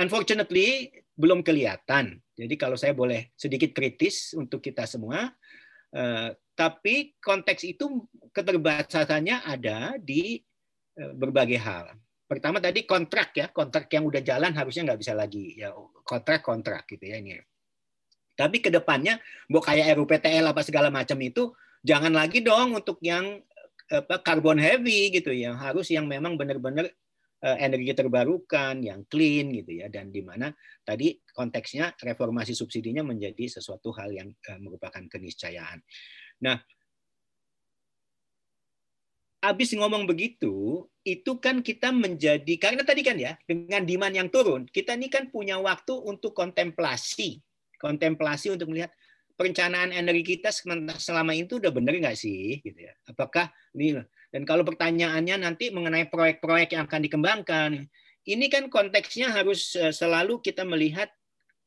unfortunately 0.00 0.88
belum 1.20 1.44
kelihatan. 1.44 2.16
Jadi 2.32 2.54
kalau 2.56 2.80
saya 2.80 2.96
boleh 2.96 3.28
sedikit 3.36 3.76
kritis 3.76 4.32
untuk 4.32 4.64
kita 4.64 4.88
semua, 4.88 5.28
tapi 6.54 7.16
konteks 7.18 7.66
itu 7.66 8.06
keterbatasannya 8.30 9.42
ada 9.42 9.98
di 9.98 10.38
uh, 11.00 11.12
berbagai 11.16 11.58
hal. 11.58 11.94
Pertama 12.30 12.62
tadi 12.62 12.86
kontrak 12.86 13.34
ya, 13.34 13.50
kontrak 13.50 13.90
yang 13.90 14.06
udah 14.06 14.22
jalan 14.22 14.54
harusnya 14.54 14.92
nggak 14.92 15.00
bisa 15.02 15.14
lagi 15.18 15.58
ya 15.58 15.74
kontrak-kontrak 16.06 16.86
gitu 16.86 17.10
ya 17.10 17.18
ini. 17.18 17.42
Tapi 18.38 18.62
ke 18.62 18.70
depannya, 18.70 19.18
mau 19.50 19.58
kayak 19.58 19.98
RUPTL 19.98 20.46
apa 20.46 20.62
segala 20.62 20.88
macam 20.88 21.18
itu 21.20 21.50
jangan 21.82 22.14
lagi 22.14 22.40
dong 22.40 22.78
untuk 22.78 23.02
yang 23.02 23.42
apa 23.90 24.22
carbon 24.22 24.54
heavy 24.54 25.10
gitu 25.10 25.34
ya 25.34 25.58
harus 25.58 25.90
yang 25.90 26.06
memang 26.06 26.38
benar-benar 26.38 26.86
Eh, 26.86 27.09
energi 27.40 27.96
terbarukan 27.96 28.84
yang 28.84 29.08
clean 29.08 29.48
gitu 29.56 29.80
ya 29.80 29.88
dan 29.88 30.12
di 30.12 30.20
mana 30.20 30.52
tadi 30.84 31.16
konteksnya 31.32 31.96
reformasi 31.96 32.52
subsidinya 32.52 33.00
menjadi 33.00 33.48
sesuatu 33.60 33.96
hal 33.96 34.12
yang 34.12 34.28
eh, 34.28 34.60
merupakan 34.60 35.00
keniscayaan. 35.08 35.80
Nah, 36.44 36.60
habis 39.40 39.72
ngomong 39.72 40.04
begitu, 40.04 40.84
itu 41.00 41.32
kan 41.40 41.64
kita 41.64 41.88
menjadi 41.96 42.54
karena 42.60 42.84
tadi 42.84 43.00
kan 43.00 43.16
ya 43.16 43.32
dengan 43.48 43.88
demand 43.88 44.14
yang 44.14 44.28
turun, 44.28 44.68
kita 44.68 45.00
ini 45.00 45.08
kan 45.08 45.32
punya 45.32 45.56
waktu 45.56 45.96
untuk 45.96 46.36
kontemplasi, 46.36 47.40
kontemplasi 47.80 48.52
untuk 48.52 48.68
melihat 48.68 48.92
perencanaan 49.40 49.96
energi 49.96 50.36
kita 50.36 50.52
selama 51.00 51.32
itu 51.32 51.56
udah 51.56 51.72
benar 51.72 51.96
nggak 51.96 52.20
sih, 52.20 52.60
gitu 52.60 52.76
ya? 52.76 52.92
Apakah 53.08 53.48
ini 53.72 54.04
dan 54.30 54.46
kalau 54.46 54.62
pertanyaannya 54.62 55.42
nanti 55.42 55.74
mengenai 55.74 56.06
proyek-proyek 56.06 56.78
yang 56.78 56.86
akan 56.86 57.00
dikembangkan, 57.02 57.70
ini 58.30 58.46
kan 58.46 58.70
konteksnya 58.70 59.34
harus 59.34 59.74
eh, 59.74 59.90
selalu 59.90 60.38
kita 60.38 60.62
melihat 60.62 61.10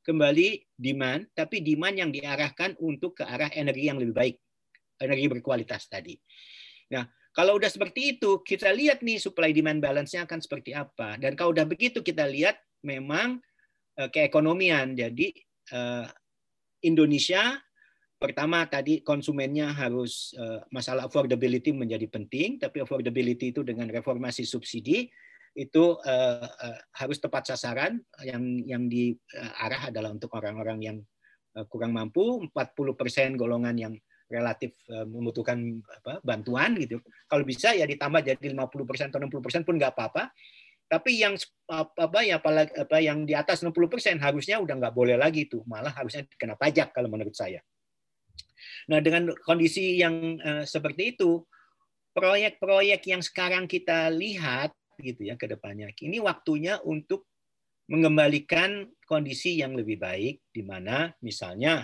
kembali 0.04 0.64
demand, 0.76 1.28
tapi 1.36 1.64
demand 1.64 1.96
yang 1.96 2.12
diarahkan 2.12 2.76
untuk 2.80 3.20
ke 3.20 3.24
arah 3.24 3.52
energi 3.56 3.88
yang 3.88 4.00
lebih 4.00 4.16
baik, 4.16 4.36
energi 5.00 5.26
berkualitas 5.32 5.88
tadi. 5.88 6.16
Nah, 6.92 7.08
kalau 7.36 7.56
udah 7.60 7.72
seperti 7.72 8.20
itu, 8.20 8.44
kita 8.44 8.72
lihat 8.72 9.04
nih 9.04 9.20
supply 9.20 9.52
demand 9.52 9.80
balance-nya 9.80 10.28
akan 10.28 10.40
seperti 10.40 10.76
apa. 10.76 11.20
Dan 11.20 11.36
kalau 11.36 11.56
udah 11.56 11.68
begitu 11.68 12.00
kita 12.00 12.28
lihat 12.28 12.56
memang 12.84 13.44
eh, 14.00 14.08
keekonomian. 14.08 14.96
Jadi 14.96 15.36
eh, 15.72 16.08
Indonesia 16.84 17.60
pertama 18.24 18.64
tadi 18.72 19.04
konsumennya 19.04 19.76
harus 19.76 20.32
uh, 20.40 20.64
masalah 20.72 21.12
affordability 21.12 21.76
menjadi 21.76 22.08
penting, 22.08 22.56
tapi 22.56 22.80
affordability 22.80 23.52
itu 23.52 23.68
dengan 23.68 23.92
reformasi 23.92 24.48
subsidi 24.48 25.12
itu 25.52 26.00
uh, 26.00 26.48
uh, 26.48 26.80
harus 26.96 27.20
tepat 27.20 27.52
sasaran 27.52 28.00
yang 28.24 28.64
yang 28.64 28.84
diarah 28.88 29.92
adalah 29.92 30.16
untuk 30.16 30.32
orang-orang 30.40 30.80
yang 30.80 30.98
kurang 31.70 31.94
mampu, 31.94 32.50
40% 32.50 33.38
golongan 33.38 33.78
yang 33.78 33.94
relatif 34.32 34.74
uh, 34.90 35.06
membutuhkan 35.06 35.84
apa, 35.86 36.18
bantuan 36.26 36.74
gitu. 36.82 36.98
Kalau 37.30 37.46
bisa 37.46 37.78
ya 37.78 37.86
ditambah 37.86 38.26
jadi 38.26 38.58
50% 38.58 39.14
atau 39.14 39.20
60% 39.22 39.68
pun 39.68 39.76
nggak 39.78 39.94
apa-apa. 39.94 40.34
Tapi 40.90 41.22
yang 41.22 41.38
apa 41.70 42.20
ya 42.22 42.38
apalagi 42.38 42.74
apa 42.74 42.98
yang 43.02 43.26
di 43.26 43.34
atas 43.34 43.62
60% 43.62 43.70
harusnya 44.18 44.58
udah 44.58 44.76
nggak 44.78 44.96
boleh 44.98 45.18
lagi 45.18 45.46
tuh, 45.46 45.62
malah 45.70 45.94
harusnya 45.94 46.26
kena 46.38 46.58
pajak 46.58 46.90
kalau 46.94 47.10
menurut 47.10 47.34
saya. 47.34 47.62
Nah, 48.90 49.00
dengan 49.00 49.32
kondisi 49.44 50.00
yang 50.00 50.38
uh, 50.40 50.64
seperti 50.68 51.16
itu, 51.16 51.44
proyek-proyek 52.14 53.02
yang 53.10 53.22
sekarang 53.24 53.66
kita 53.66 54.12
lihat 54.14 54.74
gitu 55.02 55.26
ya 55.26 55.36
ke 55.40 55.50
depannya, 55.50 55.90
ini 56.06 56.22
waktunya 56.22 56.78
untuk 56.86 57.26
mengembalikan 57.90 58.88
kondisi 59.04 59.60
yang 59.60 59.76
lebih 59.76 60.00
baik 60.00 60.40
di 60.54 60.64
mana 60.64 61.12
misalnya 61.20 61.84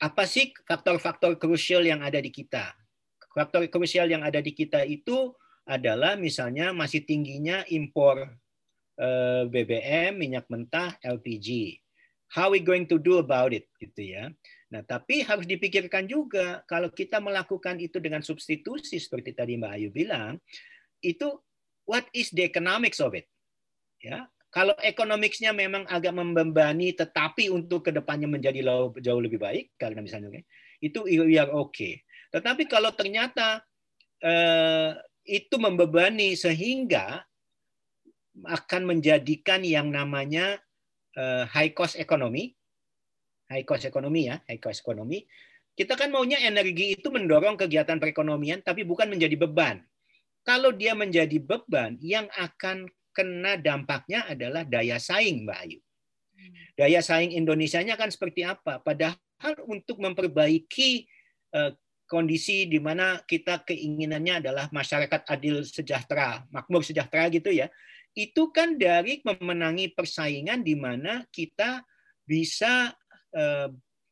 apa 0.00 0.24
sih 0.24 0.54
faktor-faktor 0.64 1.36
krusial 1.36 1.84
yang 1.84 2.00
ada 2.00 2.22
di 2.22 2.30
kita? 2.30 2.72
Faktor 3.34 3.66
krusial 3.66 4.06
yang 4.06 4.22
ada 4.22 4.38
di 4.38 4.54
kita 4.54 4.86
itu 4.86 5.34
adalah 5.66 6.14
misalnya 6.14 6.70
masih 6.70 7.02
tingginya 7.02 7.66
impor 7.68 8.30
eh, 8.96 9.42
BBM, 9.50 10.14
minyak 10.14 10.46
mentah, 10.46 10.94
LPG 11.02 11.82
how 12.34 12.50
we 12.50 12.58
going 12.58 12.86
to 12.90 12.98
do 12.98 13.22
about 13.22 13.54
it 13.54 13.70
gitu 13.78 14.10
ya. 14.18 14.34
Nah, 14.74 14.82
tapi 14.82 15.22
harus 15.22 15.46
dipikirkan 15.46 16.10
juga 16.10 16.66
kalau 16.66 16.90
kita 16.90 17.22
melakukan 17.22 17.78
itu 17.78 18.02
dengan 18.02 18.26
substitusi 18.26 18.98
seperti 18.98 19.30
tadi 19.30 19.54
Mbak 19.54 19.70
Ayu 19.70 19.88
bilang, 19.94 20.42
itu 20.98 21.38
what 21.86 22.02
is 22.10 22.34
the 22.34 22.42
economics 22.42 22.98
of 22.98 23.14
it? 23.14 23.30
Ya, 24.02 24.26
kalau 24.50 24.74
ekonomiknya 24.82 25.54
memang 25.54 25.86
agak 25.86 26.10
membebani, 26.10 26.90
tetapi 26.90 27.54
untuk 27.54 27.86
ke 27.86 27.94
depannya 27.94 28.26
menjadi 28.26 28.66
jauh 28.98 29.22
lebih 29.22 29.38
baik, 29.38 29.78
karena 29.78 30.02
misalnya 30.02 30.42
itu 30.82 31.06
we 31.06 31.38
are 31.38 31.54
okay. 31.54 32.02
Tetapi 32.34 32.66
kalau 32.66 32.90
ternyata 32.90 33.62
eh, 34.18 34.98
itu 35.22 35.54
membebani 35.56 36.34
sehingga 36.34 37.22
akan 38.42 38.82
menjadikan 38.90 39.62
yang 39.62 39.94
namanya 39.94 40.58
uh, 41.14 41.46
high 41.46 41.70
cost 41.70 41.94
economy, 41.94 42.58
high 43.54 43.66
cost 43.66 43.86
economy 43.86 44.26
ya, 44.26 44.42
high 44.50 44.58
cost 44.58 44.82
economy. 44.82 45.22
Kita 45.74 45.94
kan 45.94 46.10
maunya 46.10 46.42
energi 46.42 46.98
itu 46.98 47.10
mendorong 47.10 47.58
kegiatan 47.58 47.98
perekonomian, 47.98 48.62
tapi 48.62 48.82
bukan 48.82 49.10
menjadi 49.10 49.34
beban. 49.38 49.82
Kalau 50.42 50.74
dia 50.74 50.94
menjadi 50.98 51.38
beban, 51.38 51.98
yang 52.02 52.26
akan 52.34 52.90
kena 53.14 53.58
dampaknya 53.58 54.26
adalah 54.26 54.66
daya 54.66 54.98
saing, 54.98 55.46
Mbak 55.46 55.58
Ayu. 55.66 55.80
Daya 56.74 57.00
saing 57.00 57.32
Indonesia-nya 57.34 57.94
kan 57.94 58.10
seperti 58.10 58.42
apa? 58.42 58.82
Padahal 58.82 59.54
untuk 59.66 60.02
memperbaiki 60.02 61.06
eh, 61.54 61.72
kondisi 62.04 62.68
di 62.68 62.78
mana 62.78 63.22
kita 63.24 63.64
keinginannya 63.64 64.44
adalah 64.44 64.66
masyarakat 64.70 65.26
adil 65.26 65.64
sejahtera, 65.64 66.44
makmur 66.52 66.84
sejahtera 66.84 67.30
gitu 67.32 67.50
ya 67.50 67.70
itu 68.14 68.54
kan 68.54 68.78
dari 68.78 69.18
memenangi 69.26 69.90
persaingan 69.90 70.62
di 70.62 70.78
mana 70.78 71.26
kita 71.34 71.82
bisa 72.22 72.94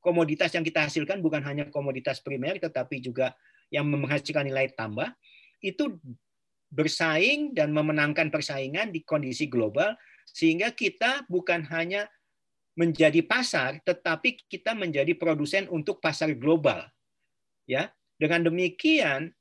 komoditas 0.02 0.50
yang 0.52 0.66
kita 0.66 0.90
hasilkan 0.90 1.22
bukan 1.22 1.40
hanya 1.46 1.70
komoditas 1.70 2.18
primer 2.18 2.58
tetapi 2.58 2.98
juga 2.98 3.32
yang 3.70 3.86
menghasilkan 3.86 4.44
nilai 4.44 4.74
tambah 4.74 5.14
itu 5.62 5.96
bersaing 6.72 7.54
dan 7.54 7.70
memenangkan 7.70 8.32
persaingan 8.32 8.90
di 8.90 9.06
kondisi 9.06 9.46
global 9.46 9.94
sehingga 10.26 10.74
kita 10.74 11.28
bukan 11.30 11.62
hanya 11.70 12.10
menjadi 12.72 13.20
pasar 13.22 13.78
tetapi 13.84 14.48
kita 14.48 14.72
menjadi 14.72 15.12
produsen 15.14 15.68
untuk 15.68 16.00
pasar 16.00 16.32
global 16.34 16.88
ya. 17.68 17.92
Dengan 18.16 18.46
demikian 18.46 19.34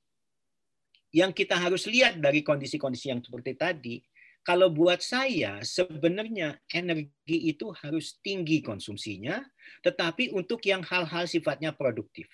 yang 1.13 1.30
kita 1.36 1.54
harus 1.54 1.86
lihat 1.86 2.17
dari 2.17 2.41
kondisi-kondisi 2.41 3.13
yang 3.13 3.22
seperti 3.22 3.54
tadi 3.54 4.02
kalau 4.41 4.73
buat 4.73 5.06
saya 5.06 5.62
sebenarnya 5.62 6.58
energi 6.73 7.54
itu 7.54 7.69
harus 7.77 8.17
tinggi 8.25 8.65
konsumsinya, 8.65 9.38
tetapi 9.86 10.34
untuk 10.34 10.65
yang 10.65 10.82
hal-hal 10.82 11.30
sifatnya 11.30 11.73
produktif. 11.77 12.25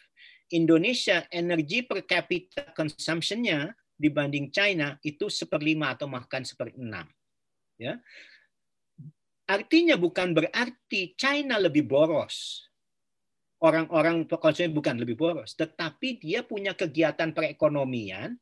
Indonesia 0.48 1.28
energi 1.28 1.84
per 1.84 2.08
capita 2.08 2.72
consumption-nya 2.72 3.76
dibanding 4.00 4.48
China 4.56 4.96
itu 5.04 5.28
seperlima 5.28 6.00
atau 6.00 6.08
bahkan 6.08 6.48
seperenam. 6.48 7.04
Ya. 7.76 8.00
Artinya 9.48 10.00
bukan 10.00 10.32
berarti 10.32 11.16
China 11.20 11.60
lebih 11.60 11.84
boros. 11.84 12.64
Orang-orang 13.58 14.30
konsumen 14.30 14.72
bukan 14.72 15.02
lebih 15.02 15.18
boros, 15.18 15.58
tetapi 15.58 16.22
dia 16.22 16.46
punya 16.46 16.78
kegiatan 16.78 17.34
perekonomian 17.34 18.38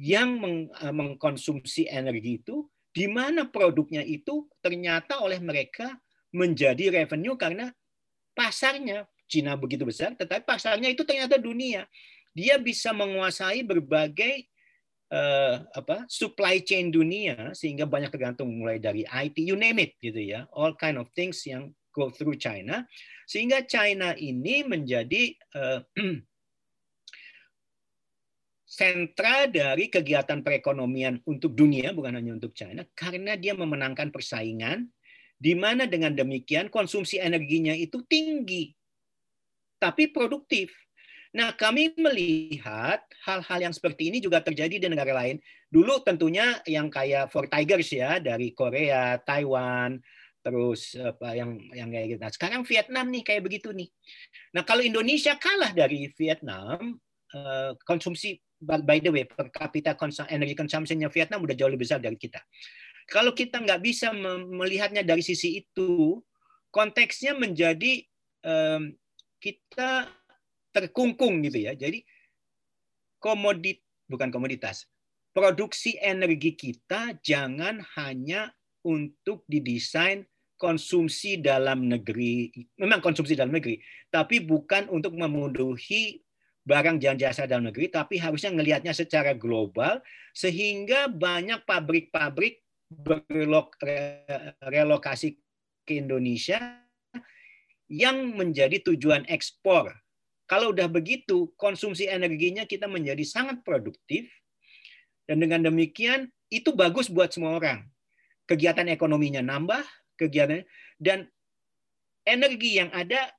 yang 0.00 0.40
eh, 0.72 0.94
mengkonsumsi 0.96 1.84
energi 1.92 2.40
itu, 2.40 2.64
di 2.90 3.04
mana 3.04 3.44
produknya 3.44 4.00
itu 4.00 4.48
ternyata 4.64 5.20
oleh 5.20 5.36
mereka 5.38 6.00
menjadi 6.32 7.04
revenue 7.04 7.36
karena 7.36 7.68
pasarnya 8.32 9.04
Cina 9.30 9.54
begitu 9.54 9.86
besar, 9.86 10.16
tetapi 10.18 10.42
pasarnya 10.42 10.90
itu 10.90 11.06
ternyata 11.06 11.38
dunia. 11.38 11.86
Dia 12.34 12.58
bisa 12.58 12.90
menguasai 12.90 13.62
berbagai 13.62 14.50
uh, 15.14 15.62
apa 15.70 16.06
supply 16.10 16.62
chain 16.62 16.90
dunia 16.90 17.54
sehingga 17.54 17.86
banyak 17.86 18.10
tergantung 18.10 18.50
mulai 18.50 18.82
dari 18.82 19.06
IT, 19.06 19.38
you 19.38 19.54
name 19.54 19.78
it 19.86 19.94
gitu 20.02 20.18
ya, 20.18 20.50
all 20.50 20.74
kind 20.74 20.98
of 20.98 21.06
things 21.14 21.46
yang 21.46 21.70
go 21.94 22.10
through 22.10 22.38
China, 22.38 22.86
sehingga 23.26 23.66
China 23.66 24.14
ini 24.18 24.66
menjadi 24.66 25.34
uh, 25.54 25.82
sentra 28.70 29.50
dari 29.50 29.90
kegiatan 29.90 30.46
perekonomian 30.46 31.18
untuk 31.26 31.58
dunia, 31.58 31.90
bukan 31.90 32.14
hanya 32.14 32.38
untuk 32.38 32.54
China, 32.54 32.86
karena 32.94 33.34
dia 33.34 33.50
memenangkan 33.58 34.14
persaingan, 34.14 34.86
di 35.34 35.58
mana 35.58 35.90
dengan 35.90 36.14
demikian 36.14 36.70
konsumsi 36.70 37.18
energinya 37.18 37.74
itu 37.74 37.98
tinggi, 38.06 38.70
tapi 39.82 40.14
produktif. 40.14 40.70
Nah, 41.34 41.50
kami 41.54 41.98
melihat 41.98 43.02
hal-hal 43.26 43.58
yang 43.58 43.74
seperti 43.74 44.14
ini 44.14 44.18
juga 44.22 44.38
terjadi 44.42 44.82
di 44.82 44.86
negara 44.86 45.18
lain. 45.18 45.42
Dulu 45.70 46.02
tentunya 46.06 46.58
yang 46.66 46.90
kayak 46.90 47.30
Four 47.30 47.50
Tigers 47.50 47.90
ya 47.90 48.18
dari 48.22 48.54
Korea, 48.54 49.18
Taiwan, 49.18 49.98
terus 50.42 50.94
apa 50.98 51.34
yang 51.34 51.58
yang 51.74 51.90
kayak 51.90 52.06
gitu. 52.14 52.20
Nah, 52.22 52.32
sekarang 52.34 52.62
Vietnam 52.66 53.06
nih 53.10 53.22
kayak 53.26 53.42
begitu 53.46 53.74
nih. 53.74 53.90
Nah, 54.54 54.62
kalau 54.62 54.82
Indonesia 54.82 55.34
kalah 55.38 55.70
dari 55.70 56.10
Vietnam, 56.14 56.98
eh, 57.34 57.72
konsumsi 57.84 58.38
by 58.60 59.00
the 59.00 59.08
way, 59.08 59.24
per 59.24 59.48
kapita 59.48 59.96
energi 60.28 60.52
consumption-nya 60.52 61.08
Vietnam 61.08 61.40
udah 61.40 61.56
jauh 61.56 61.72
lebih 61.72 61.88
besar 61.88 61.98
dari 61.98 62.20
kita. 62.20 62.44
Kalau 63.08 63.32
kita 63.32 63.58
nggak 63.58 63.80
bisa 63.80 64.12
melihatnya 64.46 65.00
dari 65.02 65.24
sisi 65.24 65.64
itu, 65.64 66.20
konteksnya 66.70 67.34
menjadi 67.34 68.04
um, 68.44 68.92
kita 69.40 70.06
terkungkung 70.70 71.42
gitu 71.42 71.66
ya. 71.66 71.72
Jadi 71.74 72.04
komodit 73.18 73.82
bukan 74.06 74.28
komoditas, 74.30 74.86
produksi 75.32 75.96
energi 75.98 76.54
kita 76.54 77.18
jangan 77.24 77.82
hanya 77.98 78.52
untuk 78.84 79.42
didesain 79.48 80.24
konsumsi 80.60 81.40
dalam 81.40 81.88
negeri, 81.88 82.52
memang 82.76 83.00
konsumsi 83.00 83.32
dalam 83.32 83.56
negeri, 83.56 83.80
tapi 84.12 84.44
bukan 84.44 84.92
untuk 84.92 85.16
memenuhi 85.16 86.20
barang 86.64 87.00
dan 87.00 87.16
jasa 87.16 87.48
dalam 87.48 87.72
negeri, 87.72 87.88
tapi 87.88 88.20
harusnya 88.20 88.52
melihatnya 88.52 88.92
secara 88.92 89.32
global 89.32 90.04
sehingga 90.36 91.08
banyak 91.08 91.64
pabrik-pabrik 91.64 92.60
berrelokasi 92.90 95.38
ke 95.86 95.92
Indonesia 95.98 96.58
yang 97.90 98.38
menjadi 98.38 98.78
tujuan 98.86 99.26
ekspor. 99.26 99.90
Kalau 100.50 100.74
udah 100.74 100.90
begitu, 100.90 101.54
konsumsi 101.54 102.10
energinya 102.10 102.66
kita 102.66 102.90
menjadi 102.90 103.22
sangat 103.22 103.62
produktif 103.62 104.26
dan 105.30 105.38
dengan 105.38 105.70
demikian 105.70 106.26
itu 106.50 106.74
bagus 106.74 107.06
buat 107.06 107.30
semua 107.30 107.54
orang. 107.54 107.86
Kegiatan 108.50 108.90
ekonominya 108.90 109.46
nambah, 109.46 109.86
kegiatan 110.18 110.66
dan 110.98 111.30
energi 112.26 112.82
yang 112.82 112.90
ada 112.90 113.30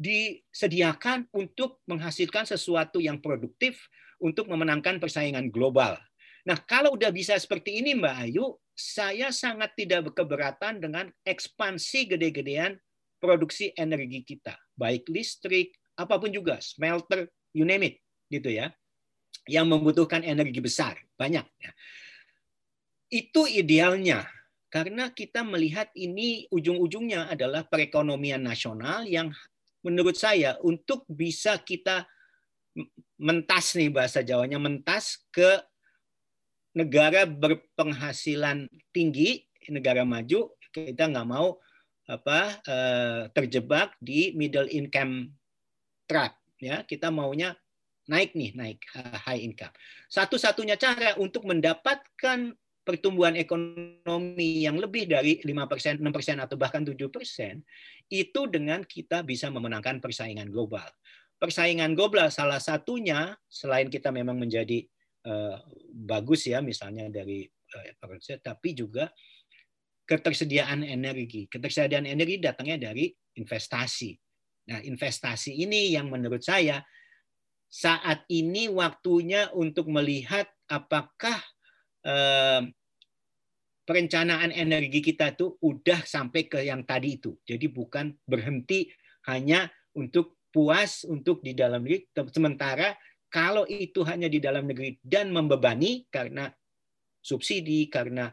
disediakan 0.00 1.28
untuk 1.36 1.84
menghasilkan 1.84 2.48
sesuatu 2.48 3.04
yang 3.04 3.20
produktif 3.20 3.76
untuk 4.16 4.48
memenangkan 4.48 4.96
persaingan 4.96 5.52
global. 5.52 6.00
Nah, 6.48 6.56
kalau 6.64 6.96
udah 6.96 7.12
bisa 7.12 7.36
seperti 7.36 7.84
ini, 7.84 7.92
Mbak 7.92 8.16
Ayu, 8.24 8.56
saya 8.72 9.28
sangat 9.28 9.76
tidak 9.76 10.16
keberatan 10.16 10.80
dengan 10.80 11.12
ekspansi 11.28 12.16
gede-gedean 12.16 12.80
produksi 13.20 13.76
energi 13.76 14.24
kita, 14.24 14.56
baik 14.72 15.04
listrik, 15.12 15.76
apa 16.00 16.16
pun 16.16 16.32
juga, 16.32 16.56
smelter, 16.64 17.28
you 17.52 17.68
name 17.68 17.92
it, 17.92 17.94
gitu 18.32 18.48
ya, 18.48 18.72
yang 19.44 19.68
membutuhkan 19.68 20.24
energi 20.24 20.64
besar, 20.64 20.96
banyak. 21.20 21.44
Ya. 21.60 21.72
Itu 23.12 23.44
idealnya, 23.44 24.24
karena 24.72 25.12
kita 25.12 25.44
melihat 25.44 25.92
ini 25.92 26.48
ujung-ujungnya 26.48 27.28
adalah 27.28 27.68
perekonomian 27.68 28.40
nasional 28.40 29.04
yang 29.04 29.28
menurut 29.84 30.16
saya 30.16 30.56
untuk 30.60 31.04
bisa 31.08 31.58
kita 31.60 32.06
mentas 33.20 33.76
nih 33.76 33.90
bahasa 33.92 34.24
Jawanya 34.24 34.56
mentas 34.56 35.20
ke 35.34 35.60
negara 36.76 37.26
berpenghasilan 37.26 38.70
tinggi, 38.94 39.44
negara 39.68 40.06
maju, 40.06 40.54
kita 40.70 41.10
nggak 41.10 41.28
mau 41.28 41.58
apa 42.10 42.58
eh, 42.66 43.22
terjebak 43.34 43.94
di 43.98 44.34
middle 44.34 44.70
income 44.70 45.34
trap 46.06 46.38
ya. 46.62 46.86
Kita 46.86 47.10
maunya 47.10 47.54
naik 48.10 48.34
nih 48.34 48.50
naik 48.54 48.78
high 49.26 49.42
income. 49.42 49.74
Satu-satunya 50.10 50.74
cara 50.78 51.14
untuk 51.18 51.46
mendapatkan 51.46 52.54
pertumbuhan 52.80 53.38
ekonomi 53.38 54.66
yang 54.66 54.80
lebih 54.80 55.06
dari 55.06 55.38
5%, 55.44 56.02
6% 56.02 56.42
atau 56.42 56.56
bahkan 56.58 56.82
7%, 56.82 56.96
itu 58.10 58.50
dengan 58.50 58.82
kita 58.82 59.22
bisa 59.22 59.48
memenangkan 59.48 60.02
persaingan 60.02 60.50
global. 60.50 60.84
Persaingan 61.40 61.96
global 61.96 62.28
salah 62.28 62.60
satunya 62.60 63.32
selain 63.48 63.88
kita 63.88 64.12
memang 64.12 64.36
menjadi 64.36 64.84
uh, 65.24 65.56
bagus 65.94 66.44
ya 66.50 66.60
misalnya 66.60 67.08
dari 67.08 67.48
uh, 67.48 68.38
tapi 68.42 68.76
juga 68.76 69.08
ketersediaan 70.10 70.82
energi. 70.82 71.46
Ketersediaan 71.46 72.04
energi 72.04 72.42
datangnya 72.42 72.90
dari 72.90 73.14
investasi. 73.38 74.18
Nah, 74.74 74.82
investasi 74.82 75.54
ini 75.62 75.94
yang 75.94 76.10
menurut 76.10 76.42
saya 76.42 76.82
saat 77.70 78.26
ini 78.26 78.66
waktunya 78.66 79.46
untuk 79.54 79.86
melihat 79.86 80.50
apakah 80.66 81.38
eh, 82.02 82.62
perencanaan 83.84 84.52
energi 84.54 85.00
kita 85.00 85.34
itu 85.34 85.56
udah 85.60 86.04
sampai 86.04 86.46
ke 86.46 86.62
yang 86.64 86.84
tadi 86.86 87.18
itu. 87.18 87.36
Jadi 87.42 87.66
bukan 87.68 88.14
berhenti 88.24 88.90
hanya 89.28 89.68
untuk 89.96 90.40
puas 90.50 91.06
untuk 91.06 91.42
di 91.42 91.54
dalam 91.54 91.84
negeri. 91.84 92.06
Sementara 92.30 92.94
kalau 93.30 93.66
itu 93.66 94.02
hanya 94.06 94.26
di 94.26 94.42
dalam 94.42 94.66
negeri 94.66 94.98
dan 95.02 95.30
membebani 95.30 96.10
karena 96.10 96.50
subsidi, 97.22 97.86
karena 97.86 98.30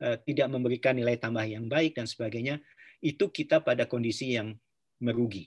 eh, 0.00 0.16
tidak 0.24 0.48
memberikan 0.48 0.96
nilai 0.96 1.20
tambah 1.20 1.44
yang 1.44 1.68
baik 1.68 1.98
dan 1.98 2.08
sebagainya, 2.08 2.60
itu 3.04 3.28
kita 3.28 3.60
pada 3.60 3.84
kondisi 3.84 4.34
yang 4.34 4.56
merugi 5.02 5.46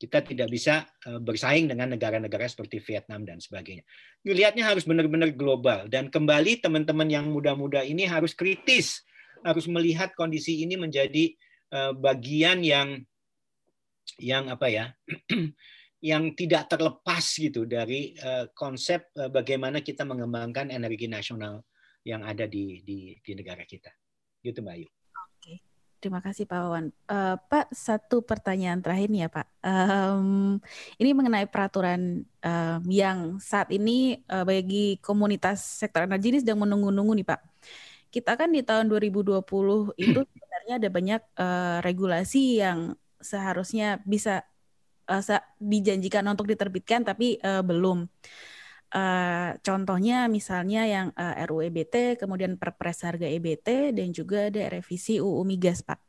kita 0.00 0.24
tidak 0.24 0.48
bisa 0.48 0.88
eh, 1.04 1.20
bersaing 1.20 1.68
dengan 1.68 1.92
negara-negara 1.92 2.48
seperti 2.48 2.80
Vietnam 2.80 3.28
dan 3.28 3.36
sebagainya. 3.36 3.84
Lihatnya 4.24 4.64
harus 4.64 4.88
benar-benar 4.88 5.36
global 5.36 5.92
dan 5.92 6.08
kembali 6.08 6.64
teman-teman 6.64 7.04
yang 7.12 7.28
muda-muda 7.28 7.84
ini 7.84 8.08
harus 8.08 8.32
kritis, 8.32 9.04
harus 9.44 9.68
melihat 9.68 10.16
kondisi 10.16 10.64
ini 10.64 10.80
menjadi 10.80 11.36
eh, 11.76 11.92
bagian 11.92 12.64
yang 12.64 13.04
yang 14.16 14.48
apa 14.48 14.66
ya? 14.72 14.84
yang 16.00 16.32
tidak 16.32 16.64
terlepas 16.72 17.24
gitu 17.36 17.68
dari 17.68 18.16
eh, 18.16 18.48
konsep 18.56 19.12
bagaimana 19.12 19.84
kita 19.84 20.08
mengembangkan 20.08 20.72
energi 20.72 21.12
nasional 21.12 21.60
yang 22.08 22.24
ada 22.24 22.48
di 22.48 22.80
di, 22.80 23.12
di 23.20 23.32
negara 23.36 23.68
kita. 23.68 23.92
Gitu 24.40 24.64
Mbak 24.64 24.76
Ayu. 24.80 24.99
Terima 26.00 26.24
kasih 26.24 26.48
Pak 26.48 26.58
Wawan. 26.64 26.88
Uh, 27.12 27.36
Pak, 27.36 27.76
satu 27.76 28.24
pertanyaan 28.24 28.80
terakhir 28.80 29.12
nih 29.12 29.20
ya 29.20 29.28
Pak. 29.28 29.46
Um, 29.60 30.56
ini 30.96 31.12
mengenai 31.12 31.44
peraturan 31.44 32.24
um, 32.40 32.80
yang 32.88 33.36
saat 33.36 33.68
ini 33.68 34.24
uh, 34.32 34.40
bagi 34.48 34.96
komunitas 35.04 35.60
sektor 35.60 36.08
energi 36.08 36.32
ini 36.32 36.40
sedang 36.40 36.64
menunggu-nunggu 36.64 37.20
nih 37.20 37.28
Pak. 37.28 37.40
Kita 38.08 38.32
kan 38.40 38.48
di 38.48 38.64
tahun 38.64 38.88
2020 38.88 39.44
itu 40.08 40.20
sebenarnya 40.24 40.74
ada 40.80 40.88
banyak 40.88 41.22
uh, 41.36 41.78
regulasi 41.84 42.64
yang 42.64 42.96
seharusnya 43.20 44.00
bisa 44.08 44.40
uh, 45.04 45.20
dijanjikan 45.60 46.24
untuk 46.32 46.48
diterbitkan 46.48 47.04
tapi 47.04 47.36
uh, 47.44 47.60
belum. 47.60 48.08
Uh, 48.90 49.54
contohnya 49.62 50.26
misalnya 50.26 50.82
yang 50.82 51.14
uh, 51.14 51.38
eh, 51.38 52.18
kemudian 52.18 52.58
Perpres 52.58 53.06
harga 53.06 53.22
EBT, 53.22 53.94
dan 53.94 54.10
juga 54.10 54.50
ada 54.50 54.66
revisi 54.66 55.22
UU 55.22 55.46
Migas, 55.46 55.78
Pak. 55.86 56.02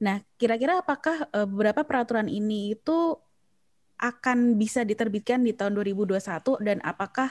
Nah, 0.00 0.24
kira-kira 0.40 0.80
apakah 0.80 1.28
uh, 1.36 1.44
beberapa 1.44 1.84
peraturan 1.84 2.32
ini 2.32 2.72
itu 2.72 3.20
akan 4.00 4.56
bisa 4.56 4.88
diterbitkan 4.88 5.44
di 5.44 5.52
tahun 5.52 5.76
2021 5.78 6.18
dan 6.66 6.82
apakah 6.82 7.30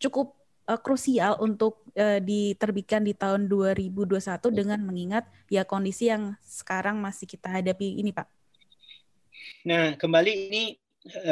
cukup 0.00 0.32
krusial 0.80 1.36
untuk 1.44 1.84
diterbitkan 2.24 3.04
di 3.04 3.12
tahun 3.12 3.44
2021 3.52 4.16
dengan 4.48 4.80
mengingat 4.80 5.28
ya 5.52 5.68
kondisi 5.68 6.08
yang 6.08 6.40
sekarang 6.40 6.96
masih 7.04 7.28
kita 7.28 7.52
hadapi 7.52 8.00
ini, 8.00 8.16
Pak? 8.16 8.24
Nah, 9.68 9.92
kembali 10.00 10.32
ini 10.48 10.79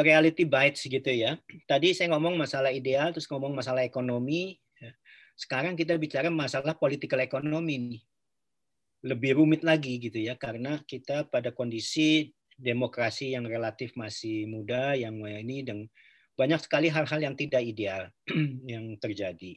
reality 0.01 0.49
bites 0.49 0.85
gitu 0.89 1.09
ya. 1.09 1.37
Tadi 1.69 1.93
saya 1.93 2.13
ngomong 2.15 2.35
masalah 2.37 2.73
ideal, 2.73 3.13
terus 3.13 3.29
ngomong 3.29 3.53
masalah 3.53 3.85
ekonomi. 3.85 4.57
Sekarang 5.39 5.77
kita 5.77 5.95
bicara 5.95 6.27
masalah 6.27 6.75
political 6.75 7.21
ekonomi 7.21 7.75
nih. 7.77 8.01
Lebih 9.07 9.39
rumit 9.39 9.63
lagi 9.63 9.95
gitu 10.01 10.19
ya, 10.19 10.35
karena 10.35 10.83
kita 10.83 11.29
pada 11.31 11.55
kondisi 11.55 12.33
demokrasi 12.59 13.31
yang 13.31 13.47
relatif 13.47 13.95
masih 13.95 14.43
muda, 14.51 14.91
yang 14.99 15.15
ini 15.23 15.63
dan 15.63 15.87
banyak 16.35 16.59
sekali 16.59 16.91
hal-hal 16.91 17.19
yang 17.23 17.35
tidak 17.39 17.63
ideal 17.63 18.11
yang 18.71 18.99
terjadi. 18.99 19.55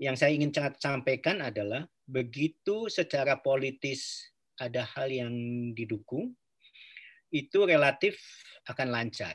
Yang 0.00 0.16
saya 0.16 0.32
ingin 0.36 0.52
sampaikan 0.80 1.44
adalah 1.44 1.84
begitu 2.08 2.88
secara 2.88 3.40
politis 3.40 4.32
ada 4.60 4.84
hal 4.84 5.08
yang 5.08 5.32
didukung, 5.72 6.36
itu 7.30 7.66
relatif 7.66 8.18
akan 8.66 8.90
lancar. 8.92 9.34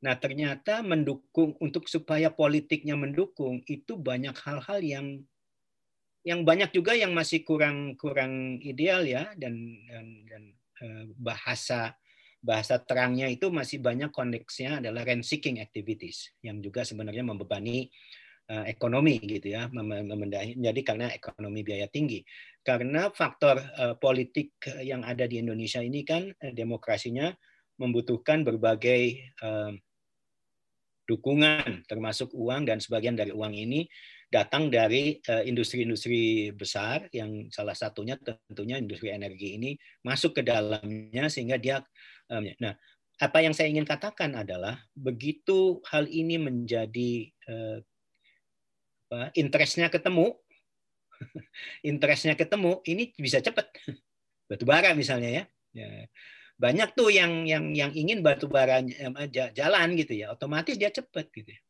Nah, 0.00 0.16
ternyata 0.16 0.80
mendukung 0.80 1.54
untuk 1.60 1.84
supaya 1.86 2.32
politiknya 2.32 2.96
mendukung 2.96 3.60
itu 3.68 4.00
banyak 4.00 4.32
hal-hal 4.32 4.80
yang 4.80 5.06
yang 6.20 6.44
banyak 6.44 6.68
juga 6.72 6.92
yang 6.92 7.16
masih 7.16 7.44
kurang 7.44 7.96
kurang 7.96 8.60
ideal 8.60 9.00
ya 9.08 9.32
dan 9.40 9.56
dan, 9.88 10.06
dan 10.28 10.42
eh, 10.84 11.04
bahasa 11.16 11.96
bahasa 12.40 12.80
terangnya 12.80 13.28
itu 13.28 13.52
masih 13.52 13.84
banyak 13.84 14.08
konteksnya 14.12 14.80
adalah 14.80 15.04
rent 15.04 15.24
seeking 15.24 15.60
activities 15.60 16.32
yang 16.40 16.60
juga 16.64 16.88
sebenarnya 16.88 17.20
membebani 17.20 17.92
uh, 18.48 18.64
ekonomi 18.64 19.20
gitu 19.20 19.52
ya 19.52 19.68
jadi 20.56 20.80
karena 20.80 21.12
ekonomi 21.12 21.60
biaya 21.60 21.84
tinggi 21.92 22.24
karena 22.60 23.08
faktor 23.12 23.58
uh, 23.58 23.96
politik 23.96 24.54
yang 24.84 25.00
ada 25.02 25.24
di 25.24 25.40
Indonesia 25.40 25.80
ini 25.80 26.04
kan 26.04 26.32
demokrasinya 26.40 27.32
membutuhkan 27.80 28.44
berbagai 28.44 29.32
uh, 29.40 29.72
dukungan, 31.08 31.88
termasuk 31.90 32.30
uang 32.36 32.70
dan 32.70 32.78
sebagian 32.78 33.18
dari 33.18 33.34
uang 33.34 33.50
ini 33.50 33.82
datang 34.30 34.70
dari 34.70 35.18
industri-industri 35.26 36.54
besar 36.54 37.10
yang 37.10 37.50
salah 37.50 37.74
satunya 37.74 38.14
tentunya 38.46 38.78
industri 38.78 39.10
energi 39.10 39.58
ini 39.58 39.74
masuk 40.06 40.38
ke 40.38 40.42
dalamnya 40.46 41.26
sehingga 41.26 41.58
dia 41.58 41.82
um, 42.30 42.46
nah 42.62 42.78
apa 43.20 43.44
yang 43.44 43.52
saya 43.52 43.68
ingin 43.68 43.84
katakan 43.84 44.32
adalah 44.32 44.80
begitu 44.96 45.84
hal 45.92 46.08
ini 46.08 46.40
menjadi 46.40 47.28
uh, 47.50 47.78
interestnya 49.36 49.92
ketemu 49.92 50.39
interestnya 51.90 52.34
ketemu 52.34 52.80
ini 52.88 53.12
bisa 53.16 53.38
cepat 53.38 53.70
batu 54.50 54.64
bara 54.66 54.96
misalnya 54.96 55.30
ya, 55.30 55.44
ya. 55.76 55.88
Banyak 56.60 56.92
tuh 56.92 57.08
yang 57.08 57.48
yang 57.48 57.72
yang 57.72 57.88
ingin 57.96 58.20
batu 58.20 58.44
bara 58.44 58.84
jalan 59.32 59.88
gitu 59.96 60.12
ya. 60.12 60.36
Otomatis 60.36 60.76
dia 60.76 60.92
cepat 60.92 61.32
gitu 61.32 61.56
ya. 61.56 61.60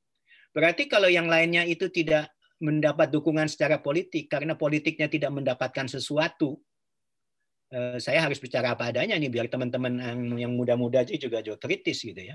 berarti 0.51 0.91
kalau 0.91 1.07
yang 1.07 1.31
lainnya 1.31 1.63
itu 1.63 1.87
tidak 1.95 2.35
mendapat 2.59 3.15
dukungan 3.15 3.47
secara 3.47 3.79
politik 3.79 4.27
karena 4.27 4.59
politiknya 4.59 5.07
tidak 5.07 5.31
mendapatkan 5.31 5.87
sesuatu 5.87 6.59
eh, 7.71 8.03
saya 8.03 8.27
harus 8.27 8.43
bicara 8.43 8.75
apa 8.75 8.91
adanya 8.91 9.15
nih 9.15 9.31
biar 9.31 9.47
teman-teman 9.47 10.03
yang 10.35 10.53
muda-muda 10.59 11.07
juga 11.07 11.39
juga 11.39 11.59
kritis 11.63 12.03
gitu 12.03 12.35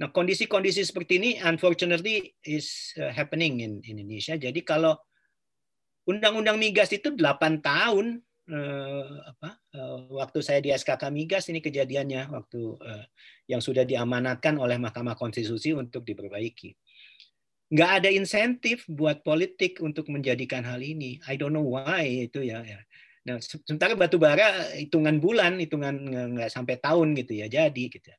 Nah 0.00 0.08
kondisi-kondisi 0.10 0.82
seperti 0.82 1.22
ini 1.22 1.30
unfortunately 1.38 2.32
is 2.42 2.90
uh, 2.98 3.12
happening 3.12 3.60
in 3.60 3.78
Indonesia. 3.84 4.34
Jadi 4.34 4.64
kalau 4.66 4.96
undang-undang 6.06 6.58
migas 6.58 6.90
itu 6.90 7.14
8 7.14 7.62
tahun 7.62 8.22
uh, 8.50 9.14
apa 9.30 9.50
uh, 9.78 9.98
waktu 10.18 10.38
saya 10.42 10.58
di 10.58 10.74
SKK 10.74 11.02
Migas 11.14 11.46
ini 11.46 11.62
kejadiannya 11.62 12.32
waktu 12.32 12.60
uh, 12.78 13.04
yang 13.46 13.62
sudah 13.62 13.86
diamanatkan 13.86 14.58
oleh 14.58 14.78
Mahkamah 14.80 15.14
Konstitusi 15.14 15.76
untuk 15.76 16.02
diperbaiki. 16.02 16.74
Nggak 17.72 17.90
ada 18.02 18.08
insentif 18.12 18.84
buat 18.84 19.24
politik 19.24 19.80
untuk 19.80 20.12
menjadikan 20.12 20.60
hal 20.66 20.84
ini. 20.84 21.22
I 21.24 21.40
don't 21.40 21.56
know 21.56 21.64
why 21.64 22.04
itu 22.04 22.44
ya. 22.44 22.60
ya. 22.60 22.84
Nah, 23.22 23.38
sementara 23.40 23.96
batu 23.96 24.18
bara 24.20 24.76
hitungan 24.76 25.22
bulan, 25.22 25.56
hitungan 25.56 25.94
nggak 26.36 26.52
sampai 26.52 26.76
tahun 26.82 27.16
gitu 27.16 27.38
ya 27.38 27.46
jadi 27.48 27.84
gitu. 27.88 28.12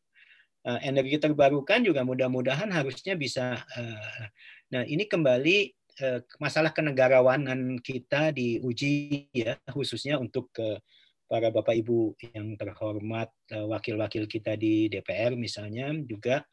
Uh, 0.63 0.79
energi 0.79 1.19
terbarukan 1.19 1.83
juga 1.83 2.01
mudah-mudahan 2.07 2.71
harusnya 2.71 3.13
bisa. 3.19 3.61
Uh, 3.75 4.25
nah 4.73 4.81
ini 4.87 5.05
kembali 5.05 5.82
Eh, 5.82 5.82
masalah 6.41 6.73
kenegarawanan 6.73 7.77
kita 7.77 8.33
diuji 8.33 9.29
ya 9.29 9.57
khususnya 9.69 10.17
untuk 10.17 10.49
para 11.33 11.49
bapak 11.49 11.73
ibu 11.81 12.13
yang 12.21 12.53
terhormat 12.53 13.33
eh, 13.49 13.65
wakil-wakil 13.65 14.29
kita 14.29 14.53
di 14.53 14.85
DPR 14.85 15.33
misalnya 15.33 15.89
juga 16.05 16.45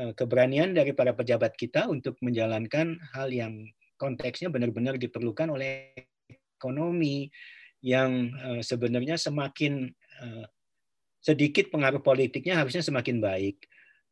eh, 0.00 0.16
keberanian 0.16 0.72
dari 0.72 0.96
para 0.96 1.12
pejabat 1.12 1.52
kita 1.60 1.84
untuk 1.92 2.16
menjalankan 2.24 2.96
hal 3.12 3.28
yang 3.28 3.68
konteksnya 4.00 4.48
benar-benar 4.48 4.96
diperlukan 4.96 5.52
oleh 5.52 5.92
ekonomi 6.56 7.28
yang 7.84 8.32
sebenarnya 8.64 9.20
semakin 9.20 9.92
sedikit 11.20 11.68
pengaruh 11.68 12.00
politiknya 12.00 12.56
harusnya 12.56 12.80
semakin 12.80 13.20
baik. 13.20 13.60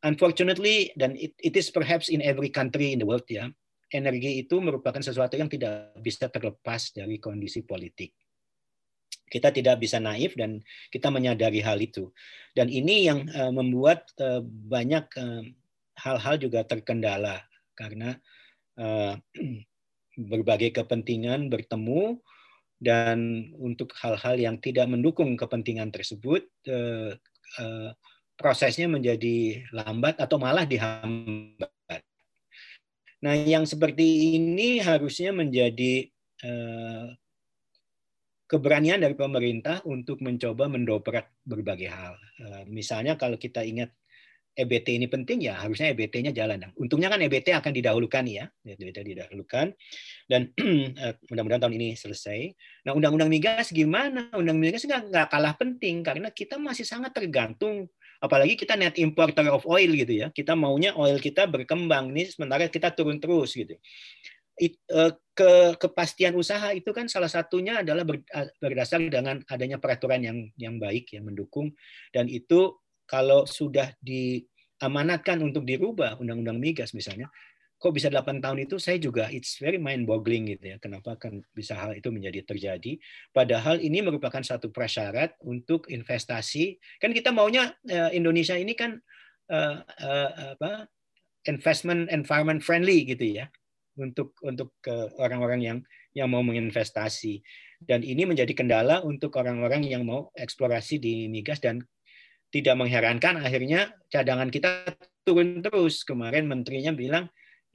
Unfortunately, 0.05 0.93
dan 0.93 1.17
it, 1.17 1.33
it 1.41 1.57
is 1.57 1.73
perhaps 1.73 2.13
in 2.13 2.21
every 2.21 2.53
country 2.53 2.93
in 2.93 3.01
the 3.01 3.09
world 3.09 3.25
ya, 3.33 3.49
energi 3.93 4.41
itu 4.41 4.59
merupakan 4.59 5.01
sesuatu 5.01 5.37
yang 5.37 5.53
tidak 5.53 5.93
bisa 6.01 6.27
terlepas 6.33 6.97
dari 6.97 7.21
kondisi 7.21 7.63
politik. 7.63 8.17
Kita 9.29 9.49
tidak 9.49 9.81
bisa 9.81 9.97
naif 9.97 10.37
dan 10.37 10.61
kita 10.93 11.09
menyadari 11.09 11.65
hal 11.65 11.81
itu. 11.81 12.13
Dan 12.53 12.69
ini 12.69 13.09
yang 13.09 13.25
uh, 13.33 13.53
membuat 13.53 14.09
uh, 14.21 14.45
banyak 14.45 15.09
uh, 15.17 15.45
hal-hal 16.01 16.37
juga 16.37 16.65
terkendala 16.65 17.45
karena 17.77 18.17
berbagai 20.17 20.77
kepentingan 20.77 21.49
bertemu 21.49 22.21
dan 22.83 23.49
untuk 23.57 23.95
hal-hal 24.03 24.37
yang 24.37 24.57
tidak 24.59 24.91
mendukung 24.91 25.39
kepentingan 25.39 25.95
tersebut 25.95 26.43
eh, 26.67 27.15
eh, 27.63 27.91
prosesnya 28.35 28.91
menjadi 28.91 29.63
lambat 29.71 30.19
atau 30.19 30.37
malah 30.43 30.67
dihambat. 30.67 31.71
Nah, 33.23 33.35
yang 33.39 33.63
seperti 33.63 34.35
ini 34.35 34.83
harusnya 34.83 35.31
menjadi 35.31 36.11
eh, 36.43 37.07
keberanian 38.51 39.01
dari 39.01 39.15
pemerintah 39.15 39.81
untuk 39.87 40.21
mencoba 40.21 40.67
mendobrak 40.67 41.31
berbagai 41.47 41.89
hal. 41.89 42.15
Eh, 42.43 42.63
misalnya 42.69 43.15
kalau 43.15 43.39
kita 43.39 43.63
ingat 43.63 43.95
EBT 44.53 45.01
ini 45.01 45.09
penting 45.09 45.41
ya 45.49 45.57
harusnya 45.65 45.97
EBT-nya 45.97 46.37
jalan. 46.37 46.61
Untungnya 46.77 47.09
kan 47.09 47.25
EBT 47.25 47.57
akan 47.57 47.73
didahulukan 47.73 48.25
ya, 48.29 48.45
EBT 48.61 49.01
didahulukan 49.01 49.73
dan 50.29 50.53
eh, 51.01 51.17
mudah-mudahan 51.33 51.65
tahun 51.65 51.75
ini 51.81 51.89
selesai. 51.97 52.53
Nah 52.85 52.93
undang-undang 52.93 53.33
migas 53.33 53.73
gimana? 53.73 54.29
Undang 54.37 54.59
undang 54.59 54.59
migas 54.61 54.85
nggak 54.85 55.33
kalah 55.33 55.57
penting 55.57 56.05
karena 56.05 56.29
kita 56.29 56.61
masih 56.61 56.85
sangat 56.85 57.17
tergantung 57.17 57.89
apalagi 58.23 58.55
kita 58.55 58.79
net 58.79 58.95
importer 59.03 59.51
of 59.51 59.67
oil 59.67 59.91
gitu 59.91 60.23
ya. 60.23 60.31
Kita 60.31 60.55
maunya 60.55 60.95
oil 60.95 61.19
kita 61.19 61.51
berkembang 61.51 62.15
nih 62.15 62.31
sementara 62.31 62.71
kita 62.71 62.95
turun 62.95 63.19
terus 63.19 63.59
gitu. 63.59 63.75
It, 64.57 64.79
uh, 64.95 65.11
ke 65.35 65.75
kepastian 65.81 66.39
usaha 66.39 66.71
itu 66.77 66.93
kan 66.95 67.11
salah 67.11 67.27
satunya 67.27 67.83
adalah 67.83 68.07
berdasar 68.61 69.01
dengan 69.11 69.41
adanya 69.49 69.81
peraturan 69.81 70.23
yang 70.23 70.39
yang 70.61 70.77
baik 70.77 71.09
yang 71.17 71.25
mendukung 71.25 71.73
dan 72.13 72.29
itu 72.29 72.77
kalau 73.09 73.45
sudah 73.49 73.93
diamanatkan 74.01 75.41
untuk 75.45 75.69
dirubah 75.69 76.17
undang-undang 76.17 76.57
migas 76.57 76.97
misalnya, 76.97 77.29
kok 77.83 77.91
bisa 77.91 78.07
8 78.07 78.39
tahun 78.39 78.63
itu 78.63 78.79
saya 78.79 79.03
juga 79.03 79.27
it's 79.35 79.59
very 79.59 79.75
mind 79.75 80.07
boggling 80.07 80.47
gitu 80.55 80.71
ya. 80.71 80.77
Kenapa 80.79 81.19
kan 81.19 81.43
bisa 81.51 81.75
hal 81.75 81.99
itu 81.99 82.15
menjadi 82.15 82.47
terjadi? 82.47 82.95
Padahal 83.35 83.83
ini 83.83 83.99
merupakan 84.07 84.39
satu 84.39 84.71
prasyarat 84.71 85.35
untuk 85.43 85.91
investasi. 85.91 86.79
Kan 87.03 87.11
kita 87.11 87.35
maunya 87.35 87.75
eh, 87.91 88.15
Indonesia 88.15 88.55
ini 88.55 88.79
kan 88.79 89.03
uh, 89.51 89.83
uh, 89.83 90.31
apa 90.55 90.87
investment 91.51 92.07
environment 92.15 92.63
friendly 92.63 93.03
gitu 93.03 93.43
ya 93.43 93.51
untuk 93.99 94.39
untuk 94.47 94.79
orang-orang 95.19 95.61
yang 95.61 95.79
yang 96.15 96.31
mau 96.31 96.41
menginvestasi 96.41 97.43
dan 97.83 98.07
ini 98.07 98.23
menjadi 98.23 98.55
kendala 98.55 99.03
untuk 99.03 99.35
orang-orang 99.35 99.83
yang 99.83 100.07
mau 100.07 100.31
eksplorasi 100.39 101.03
di 101.03 101.27
migas 101.27 101.59
dan 101.59 101.83
tidak 102.53 102.79
mengherankan 102.79 103.43
akhirnya 103.43 103.97
cadangan 104.13 104.53
kita 104.53 104.87
turun 105.27 105.65
terus. 105.65 106.05
Kemarin 106.07 106.47
menterinya 106.47 106.93
bilang 106.95 107.27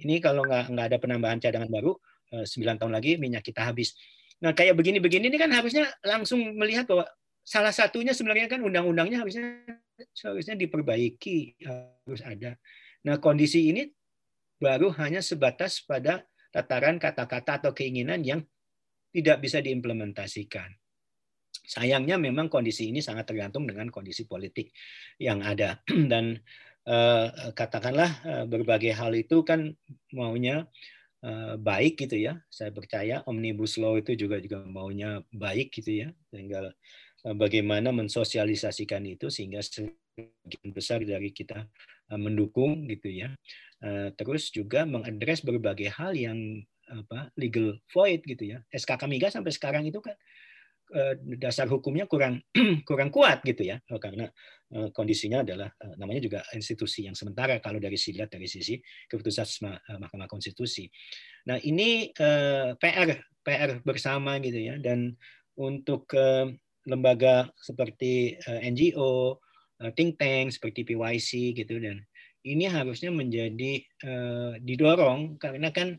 ini 0.02 0.22
kalau 0.22 0.46
nggak 0.46 0.74
nggak 0.74 0.86
ada 0.94 0.98
penambahan 1.02 1.40
cadangan 1.42 1.70
baru 1.70 1.98
eh, 2.38 2.46
sembilan 2.46 2.76
tahun 2.82 2.94
lagi 2.94 3.12
minyak 3.18 3.44
kita 3.46 3.66
habis. 3.70 3.98
Nah 4.44 4.54
kayak 4.54 4.78
begini-begini 4.78 5.34
ini 5.34 5.38
kan 5.42 5.50
harusnya 5.50 5.90
langsung 6.06 6.42
melihat 6.54 6.86
bahwa 6.86 7.10
salah 7.42 7.74
satunya 7.74 8.14
sebenarnya 8.14 8.52
kan 8.52 8.62
undang-undangnya 8.62 9.24
harusnya 9.24 9.66
seharusnya 10.14 10.54
diperbaiki 10.54 11.58
harus 11.66 12.22
ada. 12.22 12.54
Nah 13.08 13.18
kondisi 13.18 13.74
ini 13.74 13.90
baru 14.62 14.94
hanya 15.02 15.22
sebatas 15.22 15.82
pada 15.82 16.26
tataran 16.54 17.02
kata-kata 17.02 17.62
atau 17.62 17.72
keinginan 17.74 18.22
yang 18.22 18.42
tidak 19.14 19.42
bisa 19.42 19.62
diimplementasikan. 19.62 20.70
Sayangnya 21.68 22.16
memang 22.16 22.48
kondisi 22.48 22.94
ini 22.94 23.04
sangat 23.04 23.28
tergantung 23.28 23.68
dengan 23.68 23.92
kondisi 23.92 24.24
politik 24.24 24.72
yang 25.20 25.44
ada 25.44 25.82
dan 26.12 26.38
katakanlah 27.52 28.12
eh, 28.24 28.46
berbagai 28.48 28.96
hal 28.96 29.12
itu 29.12 29.44
kan 29.44 29.76
maunya 30.16 30.66
eh, 31.26 31.56
baik 31.60 32.00
gitu 32.08 32.16
ya. 32.16 32.40
Saya 32.48 32.72
percaya 32.72 33.24
omnibus 33.28 33.76
law 33.76 34.00
itu 34.00 34.16
juga 34.16 34.40
juga 34.40 34.64
maunya 34.64 35.20
baik 35.36 35.76
gitu 35.76 36.08
ya. 36.08 36.08
Tinggal 36.32 36.72
bagaimana 37.36 37.92
mensosialisasikan 37.92 39.04
itu 39.04 39.28
sehingga 39.28 39.60
sebagian 39.60 40.72
besar 40.72 41.04
dari 41.04 41.36
kita 41.36 41.68
mendukung 42.16 42.88
gitu 42.88 43.12
ya. 43.12 43.36
Terus 44.16 44.48
juga 44.54 44.88
mengadres 44.88 45.44
berbagai 45.44 45.92
hal 45.92 46.16
yang 46.16 46.64
apa 46.88 47.28
legal 47.36 47.76
void 47.92 48.24
gitu 48.24 48.56
ya. 48.56 48.64
SKK 48.72 49.12
Migas 49.12 49.36
sampai 49.36 49.52
sekarang 49.52 49.84
itu 49.84 50.00
kan 50.00 50.16
Eh, 50.88 51.20
dasar 51.36 51.68
hukumnya 51.68 52.08
kurang 52.08 52.40
kurang 52.88 53.12
kuat 53.12 53.44
gitu 53.44 53.60
ya 53.68 53.76
oh, 53.92 54.00
karena 54.00 54.24
eh, 54.24 54.32
kondisinya 54.92 55.44
adalah 55.48 55.70
eh, 55.72 55.96
namanya 55.96 56.22
juga 56.24 56.40
institusi 56.52 57.08
yang 57.08 57.16
sementara 57.16 57.60
kalau 57.64 57.80
dari 57.80 57.96
sisi 57.96 58.20
dari 58.20 58.48
sisi 58.50 58.76
keputusan 59.08 59.72
Mahkamah 60.00 60.28
Konstitusi. 60.28 60.88
Nah 61.48 61.58
ini 61.64 62.12
PR 62.76 63.10
PR 63.42 63.70
bersama 63.88 64.36
gitu 64.44 64.60
ya 64.60 64.76
dan 64.80 65.16
untuk 65.58 66.12
lembaga 66.88 67.50
seperti 67.58 68.38
NGO, 68.46 69.40
think 69.96 70.20
tank 70.20 70.54
seperti 70.54 70.84
PYC 70.86 71.56
gitu 71.56 71.80
dan 71.80 72.04
ini 72.48 72.68
harusnya 72.68 73.10
menjadi 73.12 73.82
didorong 74.62 75.40
karena 75.42 75.72
kan 75.72 75.98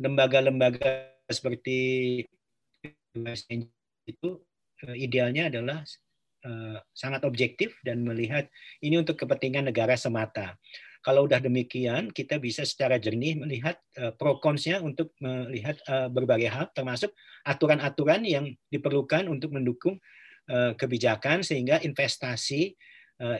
lembaga-lembaga 0.00 1.16
seperti 1.26 2.22
itu 4.06 4.28
eh, 4.86 4.96
idealnya 4.96 5.50
adalah 5.50 5.82
eh, 5.82 6.05
sangat 6.94 7.26
objektif 7.26 7.74
dan 7.82 8.06
melihat 8.06 8.46
ini 8.78 9.02
untuk 9.02 9.18
kepentingan 9.18 9.66
negara 9.70 9.98
semata. 9.98 10.54
Kalau 11.02 11.26
udah 11.26 11.38
demikian, 11.38 12.10
kita 12.10 12.38
bisa 12.42 12.66
secara 12.66 12.98
jernih 12.98 13.38
melihat 13.38 13.78
uh, 13.98 14.10
pro 14.14 14.42
konsnya 14.42 14.82
untuk 14.82 15.14
melihat 15.22 15.78
berbagai 16.10 16.50
hal, 16.50 16.66
termasuk 16.74 17.14
aturan-aturan 17.46 18.26
yang 18.26 18.46
diperlukan 18.70 19.26
untuk 19.30 19.54
mendukung 19.54 19.98
kebijakan 20.78 21.42
sehingga 21.42 21.82
investasi 21.82 22.70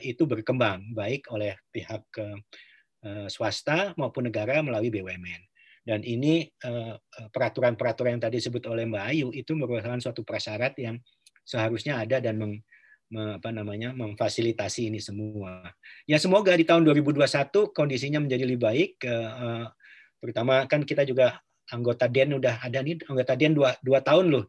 itu 0.03 0.23
berkembang 0.27 0.91
baik 0.91 1.31
oleh 1.31 1.55
pihak 1.71 2.03
swasta 3.31 3.95
maupun 3.95 4.27
negara 4.27 4.59
melalui 4.59 4.91
BUMN. 4.91 5.47
Dan 5.87 6.03
ini 6.03 6.43
eh, 6.43 6.95
eh, 6.99 7.29
peraturan-peraturan 7.31 8.19
yang 8.19 8.23
tadi 8.27 8.43
disebut 8.43 8.67
oleh 8.67 8.91
Mbak 8.91 9.05
Ayu 9.07 9.29
itu 9.31 9.55
merupakan 9.55 9.95
suatu 10.03 10.27
prasyarat 10.27 10.75
yang 10.83 10.99
seharusnya 11.47 12.03
ada 12.03 12.19
dan 12.19 12.43
meng, 12.43 12.59
apa 13.15 13.55
namanya 13.55 13.95
memfasilitasi 13.95 14.91
ini 14.91 14.99
semua. 14.99 15.63
Ya 16.11 16.19
semoga 16.19 16.51
di 16.59 16.67
tahun 16.67 16.83
2021 16.83 17.71
kondisinya 17.71 18.19
menjadi 18.19 18.43
lebih 18.43 18.63
baik. 18.67 18.93
Eh, 19.07 19.67
terutama 20.19 20.67
kan 20.67 20.83
kita 20.83 21.07
juga 21.07 21.39
anggota 21.71 22.07
DEN 22.11 22.39
udah 22.39 22.63
ada 22.63 22.79
nih 22.83 23.03
anggota 23.07 23.35
DEN 23.35 23.53
dua, 23.55 23.75
dua 23.83 24.03
tahun 24.03 24.27
loh 24.31 24.45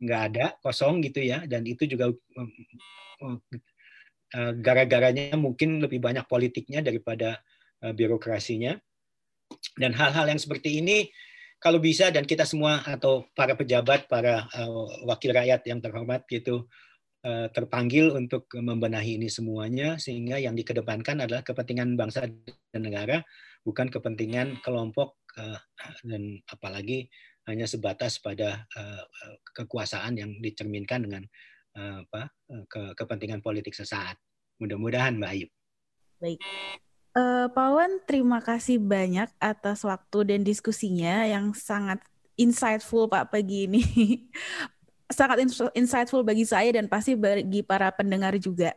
nggak 0.00 0.22
ada 0.32 0.46
kosong 0.60 1.00
gitu 1.06 1.22
ya 1.22 1.46
dan 1.46 1.62
itu 1.64 1.86
juga 1.86 2.10
gara-garanya 4.58 5.38
mungkin 5.38 5.78
lebih 5.80 6.02
banyak 6.02 6.26
politiknya 6.26 6.82
daripada 6.82 7.40
birokrasinya 7.78 8.74
dan 9.78 9.92
hal-hal 9.94 10.26
yang 10.28 10.40
seperti 10.40 10.82
ini 10.82 11.08
kalau 11.62 11.80
bisa 11.80 12.12
dan 12.12 12.28
kita 12.28 12.44
semua 12.44 12.84
atau 12.84 13.24
para 13.32 13.56
pejabat, 13.56 14.04
para 14.04 14.44
wakil 15.08 15.32
rakyat 15.32 15.64
yang 15.64 15.80
terhormat 15.80 16.26
gitu 16.28 16.68
terpanggil 17.24 18.12
untuk 18.12 18.52
membenahi 18.52 19.16
ini 19.16 19.32
semuanya 19.32 19.96
sehingga 19.96 20.36
yang 20.36 20.52
dikedepankan 20.52 21.24
adalah 21.24 21.40
kepentingan 21.40 21.96
bangsa 21.96 22.28
dan 22.68 22.82
negara 22.84 23.24
bukan 23.64 23.88
kepentingan 23.88 24.60
kelompok 24.60 25.16
uh, 25.40 25.56
dan 26.04 26.36
apalagi 26.52 27.08
hanya 27.48 27.64
sebatas 27.64 28.20
pada 28.20 28.68
uh, 28.76 29.02
kekuasaan 29.56 30.20
yang 30.20 30.36
dicerminkan 30.40 31.08
dengan 31.08 31.24
apa 31.74 32.30
ke 32.70 32.94
kepentingan 32.94 33.42
politik 33.42 33.74
sesaat. 33.74 34.14
Mudah-mudahan 34.62 35.18
Mbak 35.18 35.30
Ayu. 35.34 35.50
Baik. 36.22 36.38
Uh, 37.14 37.46
Pak 37.50 37.68
Wan, 37.74 37.92
terima 38.06 38.38
kasih 38.42 38.78
banyak 38.78 39.30
atas 39.38 39.82
waktu 39.82 40.18
dan 40.34 40.46
diskusinya 40.46 41.26
yang 41.26 41.50
sangat 41.50 41.98
insightful 42.34 43.10
Pak 43.10 43.34
pagi 43.34 43.70
ini. 43.70 43.82
sangat 45.08 45.44
insightful 45.76 46.24
bagi 46.24 46.44
saya 46.48 46.72
dan 46.74 46.88
pasti 46.88 47.16
bagi 47.16 47.60
para 47.60 47.92
pendengar 47.92 48.36
juga. 48.40 48.72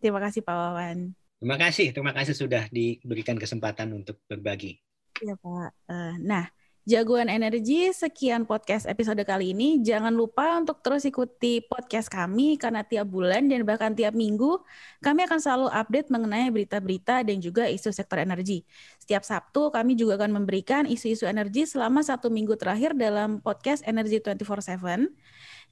Terima 0.00 0.20
kasih 0.20 0.44
Pak 0.44 0.54
Wawan. 0.54 0.98
Terima 1.36 1.56
kasih, 1.60 1.92
terima 1.92 2.12
kasih 2.16 2.34
sudah 2.36 2.64
diberikan 2.72 3.36
kesempatan 3.36 3.92
untuk 3.92 4.20
berbagi. 4.24 4.80
Iya 5.20 5.36
Pak. 5.36 5.70
Uh, 5.88 6.14
nah, 6.20 6.48
Jagoan 6.86 7.26
Energi, 7.26 7.90
sekian 7.90 8.46
podcast 8.46 8.86
episode 8.86 9.18
kali 9.26 9.50
ini. 9.50 9.82
Jangan 9.82 10.14
lupa 10.14 10.54
untuk 10.54 10.78
terus 10.86 11.02
ikuti 11.02 11.58
podcast 11.58 12.06
kami 12.06 12.54
karena 12.62 12.86
tiap 12.86 13.10
bulan 13.10 13.50
dan 13.50 13.66
bahkan 13.66 13.90
tiap 13.90 14.14
minggu 14.14 14.62
kami 15.02 15.26
akan 15.26 15.42
selalu 15.42 15.66
update 15.66 16.14
mengenai 16.14 16.46
berita-berita 16.46 17.26
dan 17.26 17.42
juga 17.42 17.66
isu 17.66 17.90
sektor 17.90 18.22
energi. 18.22 18.62
Setiap 19.02 19.26
Sabtu 19.26 19.74
kami 19.74 19.98
juga 19.98 20.14
akan 20.14 20.38
memberikan 20.38 20.86
isu-isu 20.86 21.26
energi 21.26 21.66
selama 21.66 22.06
satu 22.06 22.30
minggu 22.30 22.54
terakhir 22.54 22.94
dalam 22.94 23.42
podcast 23.42 23.82
Energi 23.82 24.22
24/7. 24.22 25.10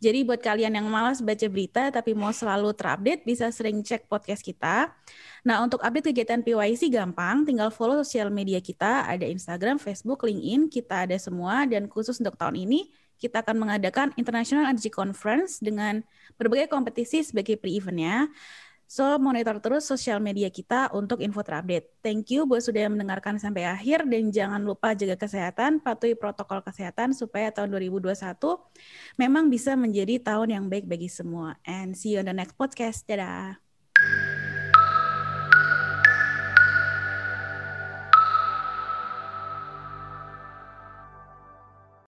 Jadi 0.03 0.27
buat 0.27 0.43
kalian 0.43 0.75
yang 0.75 0.91
malas 0.91 1.23
baca 1.23 1.47
berita 1.47 1.95
tapi 1.95 2.19
mau 2.19 2.35
selalu 2.35 2.75
terupdate 2.75 3.23
bisa 3.23 3.55
sering 3.55 3.87
cek 3.87 4.11
podcast 4.11 4.43
kita. 4.43 4.91
Nah, 5.45 5.61
untuk 5.61 5.85
update 5.85 6.09
kegiatan 6.09 6.41
PYC 6.41 6.89
gampang, 6.89 7.45
tinggal 7.45 7.69
follow 7.69 8.01
sosial 8.01 8.33
media 8.33 8.65
kita, 8.65 9.05
ada 9.05 9.29
Instagram, 9.29 9.77
Facebook, 9.77 10.25
LinkedIn, 10.25 10.73
kita 10.73 11.05
ada 11.05 11.17
semua 11.21 11.69
dan 11.69 11.85
khusus 11.85 12.17
untuk 12.17 12.41
tahun 12.41 12.57
ini 12.65 12.89
kita 13.19 13.47
akan 13.47 13.57
mengadakan 13.57 14.11
International 14.19 14.67
Energy 14.69 14.91
Conference 14.91 15.63
dengan 15.63 16.03
berbagai 16.37 16.67
kompetisi 16.69 17.23
sebagai 17.23 17.57
pre-eventnya. 17.57 18.29
So, 18.85 19.17
monitor 19.17 19.59
terus 19.65 19.89
sosial 19.89 20.21
media 20.21 20.53
kita 20.53 20.93
untuk 20.93 21.25
info 21.25 21.41
terupdate. 21.41 21.89
Thank 22.05 22.37
you 22.37 22.45
buat 22.45 22.61
sudah 22.63 22.85
mendengarkan 22.93 23.41
sampai 23.41 23.65
akhir 23.65 24.05
dan 24.05 24.29
jangan 24.29 24.61
lupa 24.61 24.93
jaga 24.93 25.17
kesehatan, 25.17 25.81
patuhi 25.81 26.13
protokol 26.13 26.61
kesehatan 26.61 27.17
supaya 27.17 27.49
tahun 27.49 27.73
2021 27.73 28.13
memang 29.17 29.49
bisa 29.49 29.73
menjadi 29.73 30.21
tahun 30.21 30.61
yang 30.61 30.65
baik 30.69 30.85
bagi 30.85 31.09
semua. 31.09 31.57
And 31.65 31.97
see 31.97 32.15
you 32.15 32.21
on 32.21 32.29
the 32.29 32.37
next 32.37 32.61
podcast. 32.61 33.09
Dadah. 33.09 33.64